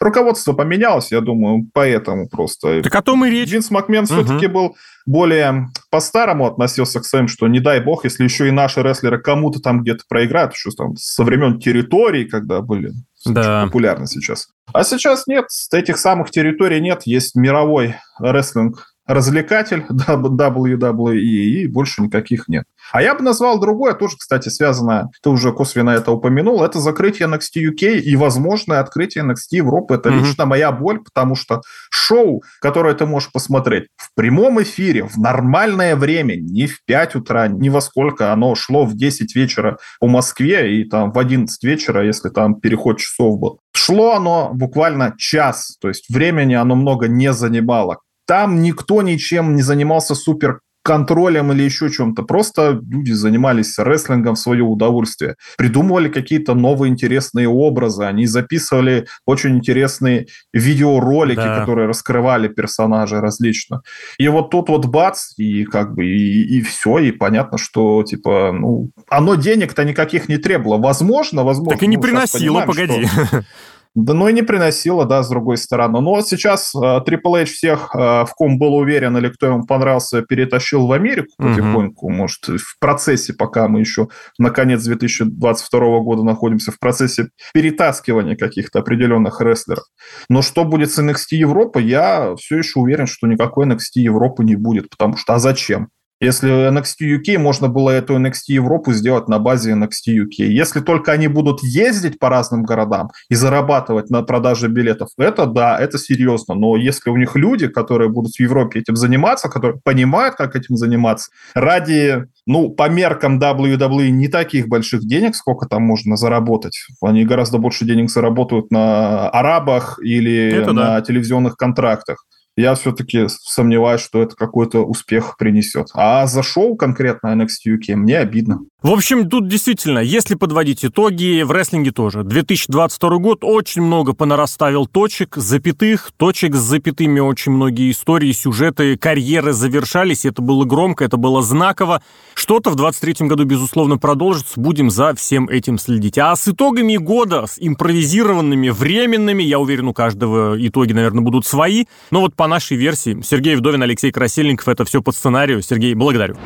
руководство 0.00 0.52
поменялось, 0.52 1.12
я 1.12 1.20
думаю, 1.20 1.66
поэтому 1.72 2.28
просто. 2.28 2.82
Так 2.82 2.94
о 2.94 3.02
том 3.02 3.24
и 3.24 3.30
речь. 3.30 3.50
Винс 3.50 3.70
Макмен 3.70 4.04
угу. 4.04 4.12
все-таки 4.12 4.46
был 4.46 4.76
более 5.06 5.68
по-старому 5.90 6.46
относился 6.46 7.00
к 7.00 7.04
своим, 7.04 7.28
что 7.28 7.46
не 7.48 7.60
дай 7.60 7.80
бог, 7.80 8.04
если 8.04 8.24
еще 8.24 8.48
и 8.48 8.52
наши 8.52 8.82
рестлеры 8.82 9.20
кому-то 9.20 9.60
там 9.60 9.82
где-то 9.82 10.04
проиграют, 10.08 10.52
еще 10.52 10.70
там 10.70 10.96
со 10.96 11.24
времен 11.24 11.58
территории, 11.58 12.24
когда 12.24 12.60
были 12.60 12.92
да. 13.24 13.64
популярны 13.66 14.06
сейчас. 14.06 14.48
А 14.72 14.84
сейчас 14.84 15.26
нет, 15.26 15.46
этих 15.72 15.98
самых 15.98 16.30
территорий 16.30 16.80
нет, 16.80 17.02
есть 17.04 17.34
мировой 17.34 17.96
рестлинг 18.18 18.95
развлекатель 19.06 19.84
WWE, 19.90 21.16
и 21.16 21.66
больше 21.66 22.02
никаких 22.02 22.48
нет. 22.48 22.64
А 22.92 23.02
я 23.02 23.14
бы 23.14 23.22
назвал 23.22 23.58
другое, 23.58 23.94
тоже, 23.94 24.16
кстати, 24.18 24.48
связанное, 24.48 25.10
ты 25.22 25.30
уже 25.30 25.52
косвенно 25.52 25.90
это 25.90 26.12
упомянул, 26.12 26.62
это 26.62 26.78
закрытие 26.78 27.28
NXT 27.28 27.72
UK 27.72 27.98
и 27.98 28.16
возможное 28.16 28.80
открытие 28.80 29.24
NXT 29.24 29.56
Европы. 29.56 29.94
Это 29.94 30.08
mm-hmm. 30.08 30.20
лично 30.20 30.46
моя 30.46 30.72
боль, 30.72 31.02
потому 31.02 31.34
что 31.34 31.62
шоу, 31.90 32.42
которое 32.60 32.94
ты 32.94 33.06
можешь 33.06 33.32
посмотреть 33.32 33.88
в 33.96 34.14
прямом 34.14 34.62
эфире, 34.62 35.04
в 35.04 35.18
нормальное 35.18 35.96
время, 35.96 36.36
не 36.36 36.66
в 36.66 36.84
5 36.84 37.16
утра, 37.16 37.48
не 37.48 37.70
во 37.70 37.80
сколько, 37.80 38.32
оно 38.32 38.54
шло 38.54 38.84
в 38.84 38.96
10 38.96 39.34
вечера 39.34 39.78
по 40.00 40.06
Москве 40.06 40.80
и 40.80 40.84
там 40.84 41.12
в 41.12 41.18
11 41.18 41.62
вечера, 41.64 42.04
если 42.04 42.28
там 42.28 42.60
переход 42.60 42.98
часов 42.98 43.38
был. 43.38 43.60
Шло 43.72 44.14
оно 44.14 44.50
буквально 44.54 45.14
час, 45.18 45.76
то 45.80 45.88
есть 45.88 46.08
времени 46.08 46.54
оно 46.54 46.76
много 46.76 47.08
не 47.08 47.32
занимало. 47.32 47.98
Там 48.26 48.62
никто 48.62 49.02
ничем 49.02 49.56
не 49.56 49.62
занимался 49.62 50.14
супер 50.14 50.60
контролем 50.86 51.50
или 51.50 51.64
еще 51.64 51.90
чем-то. 51.90 52.22
Просто 52.22 52.80
люди 52.88 53.10
занимались 53.10 53.76
рестлингом 53.76 54.36
в 54.36 54.38
свое 54.38 54.62
удовольствие. 54.62 55.34
Придумывали 55.58 56.08
какие-то 56.08 56.54
новые 56.54 56.92
интересные 56.92 57.48
образы. 57.48 58.04
Они 58.04 58.26
записывали 58.26 59.08
очень 59.26 59.56
интересные 59.56 60.28
видеоролики, 60.52 61.38
да. 61.38 61.58
которые 61.58 61.88
раскрывали 61.88 62.46
персонажей 62.46 63.18
различно. 63.18 63.82
И 64.16 64.28
вот 64.28 64.50
тут 64.50 64.68
вот 64.68 64.86
бац, 64.86 65.32
и 65.36 65.64
как 65.64 65.92
бы 65.92 66.06
и, 66.06 66.58
и 66.58 66.62
все, 66.62 66.98
и 66.98 67.10
понятно, 67.10 67.58
что 67.58 68.04
типа, 68.04 68.52
ну, 68.52 68.90
оно 69.08 69.34
денег-то 69.34 69.82
никаких 69.84 70.28
не 70.28 70.36
требовало. 70.36 70.80
Возможно, 70.80 71.42
возможно. 71.42 71.72
Так 71.72 71.82
и 71.82 71.88
не 71.88 71.96
ну, 71.96 72.02
приносило, 72.02 72.60
погоди. 72.64 73.06
Что... 73.06 73.44
Да, 73.96 74.12
ну 74.12 74.28
и 74.28 74.32
не 74.34 74.42
приносило, 74.42 75.06
да, 75.06 75.22
с 75.22 75.28
другой 75.30 75.56
стороны. 75.56 76.02
Но 76.02 76.10
вот 76.10 76.28
сейчас 76.28 76.74
э, 76.74 76.78
Triple 76.78 77.40
H 77.40 77.48
всех, 77.48 77.94
э, 77.94 77.98
в 77.98 78.30
ком 78.36 78.58
был 78.58 78.74
уверен 78.74 79.16
или 79.16 79.30
кто 79.30 79.46
ему 79.46 79.64
понравился, 79.64 80.20
перетащил 80.20 80.86
в 80.86 80.92
Америку 80.92 81.28
потихоньку. 81.38 82.10
Mm-hmm. 82.10 82.14
Может, 82.14 82.46
в 82.46 82.78
процессе, 82.78 83.32
пока 83.32 83.68
мы 83.68 83.80
еще 83.80 84.08
на 84.38 84.50
конец 84.50 84.82
2022 84.82 86.00
года 86.00 86.24
находимся, 86.24 86.72
в 86.72 86.78
процессе 86.78 87.30
перетаскивания 87.54 88.36
каких-то 88.36 88.80
определенных 88.80 89.40
рестлеров. 89.40 89.84
Но 90.28 90.42
что 90.42 90.66
будет 90.66 90.92
с 90.92 90.98
NXT 90.98 91.28
Европы, 91.30 91.80
я 91.80 92.36
все 92.36 92.58
еще 92.58 92.80
уверен, 92.80 93.06
что 93.06 93.26
никакой 93.26 93.66
NXT 93.66 93.94
Европы 93.94 94.44
не 94.44 94.56
будет. 94.56 94.90
Потому 94.90 95.16
что, 95.16 95.32
а 95.32 95.38
зачем? 95.38 95.88
Если 96.20 96.70
NXT 96.70 97.18
UK, 97.18 97.38
можно 97.38 97.68
было 97.68 97.90
эту 97.90 98.16
NXT 98.16 98.48
Европу 98.48 98.92
сделать 98.92 99.28
на 99.28 99.38
базе 99.38 99.72
NXT 99.72 100.24
UK. 100.24 100.44
Если 100.46 100.80
только 100.80 101.12
они 101.12 101.28
будут 101.28 101.62
ездить 101.62 102.18
по 102.18 102.30
разным 102.30 102.62
городам 102.62 103.10
и 103.28 103.34
зарабатывать 103.34 104.08
на 104.08 104.22
продаже 104.22 104.68
билетов, 104.68 105.10
это 105.18 105.44
да, 105.44 105.78
это 105.78 105.98
серьезно. 105.98 106.54
Но 106.54 106.76
если 106.76 107.10
у 107.10 107.16
них 107.18 107.36
люди, 107.36 107.68
которые 107.68 108.08
будут 108.08 108.32
в 108.34 108.40
Европе 108.40 108.80
этим 108.80 108.96
заниматься, 108.96 109.50
которые 109.50 109.78
понимают, 109.84 110.36
как 110.36 110.56
этим 110.56 110.76
заниматься, 110.76 111.30
ради, 111.54 112.24
ну, 112.46 112.70
по 112.70 112.88
меркам 112.88 113.38
WWE 113.38 114.08
не 114.08 114.28
таких 114.28 114.68
больших 114.68 115.06
денег, 115.06 115.36
сколько 115.36 115.66
там 115.66 115.82
можно 115.82 116.16
заработать. 116.16 116.86
Они 117.02 117.26
гораздо 117.26 117.58
больше 117.58 117.84
денег 117.84 118.10
заработают 118.10 118.70
на 118.70 119.28
арабах 119.28 119.98
или 120.02 120.50
это 120.50 120.72
на 120.72 120.94
да. 120.94 121.00
телевизионных 121.02 121.56
контрактах 121.56 122.24
я 122.56 122.74
все-таки 122.74 123.26
сомневаюсь, 123.28 124.00
что 124.00 124.22
это 124.22 124.34
какой-то 124.34 124.84
успех 124.84 125.36
принесет. 125.36 125.88
А 125.94 126.26
за 126.26 126.42
шоу 126.42 126.76
конкретно 126.76 127.28
NXT 127.28 127.76
UK 127.76 127.96
мне 127.96 128.18
обидно. 128.18 128.60
В 128.82 128.90
общем, 128.90 129.28
тут 129.28 129.48
действительно, 129.48 129.98
если 129.98 130.36
подводить 130.36 130.84
итоги, 130.84 131.42
в 131.42 131.50
рестлинге 131.50 131.90
тоже. 131.90 132.22
2022 132.22 133.16
год 133.18 133.38
очень 133.42 133.82
много 133.82 134.12
понараставил 134.12 134.86
точек, 134.86 135.36
запятых, 135.36 136.12
точек 136.16 136.54
с 136.54 136.60
запятыми 136.60 137.18
очень 137.18 137.52
многие 137.52 137.90
истории, 137.90 138.30
сюжеты, 138.32 138.96
карьеры 138.96 139.52
завершались, 139.52 140.24
это 140.24 140.40
было 140.40 140.64
громко, 140.64 141.04
это 141.04 141.16
было 141.16 141.42
знаково. 141.42 142.00
Что-то 142.34 142.70
в 142.70 142.76
2023 142.76 143.26
году, 143.26 143.44
безусловно, 143.44 143.98
продолжится, 143.98 144.60
будем 144.60 144.90
за 144.90 145.14
всем 145.14 145.48
этим 145.48 145.78
следить. 145.78 146.16
А 146.18 146.36
с 146.36 146.46
итогами 146.46 146.96
года, 146.96 147.46
с 147.46 147.56
импровизированными, 147.58 148.68
временными, 148.68 149.42
я 149.42 149.58
уверен, 149.58 149.88
у 149.88 149.94
каждого 149.94 150.54
итоги, 150.64 150.92
наверное, 150.92 151.24
будут 151.24 151.44
свои. 151.44 151.86
Но 152.10 152.20
вот 152.20 152.36
по 152.36 152.45
нашей 152.46 152.76
версии, 152.76 153.20
Сергей 153.22 153.56
Вдовин, 153.56 153.82
Алексей 153.82 154.10
Красильников, 154.10 154.68
это 154.68 154.84
все 154.84 155.02
по 155.02 155.12
сценарию. 155.12 155.62
Сергей, 155.62 155.94
благодарю. 155.94 156.36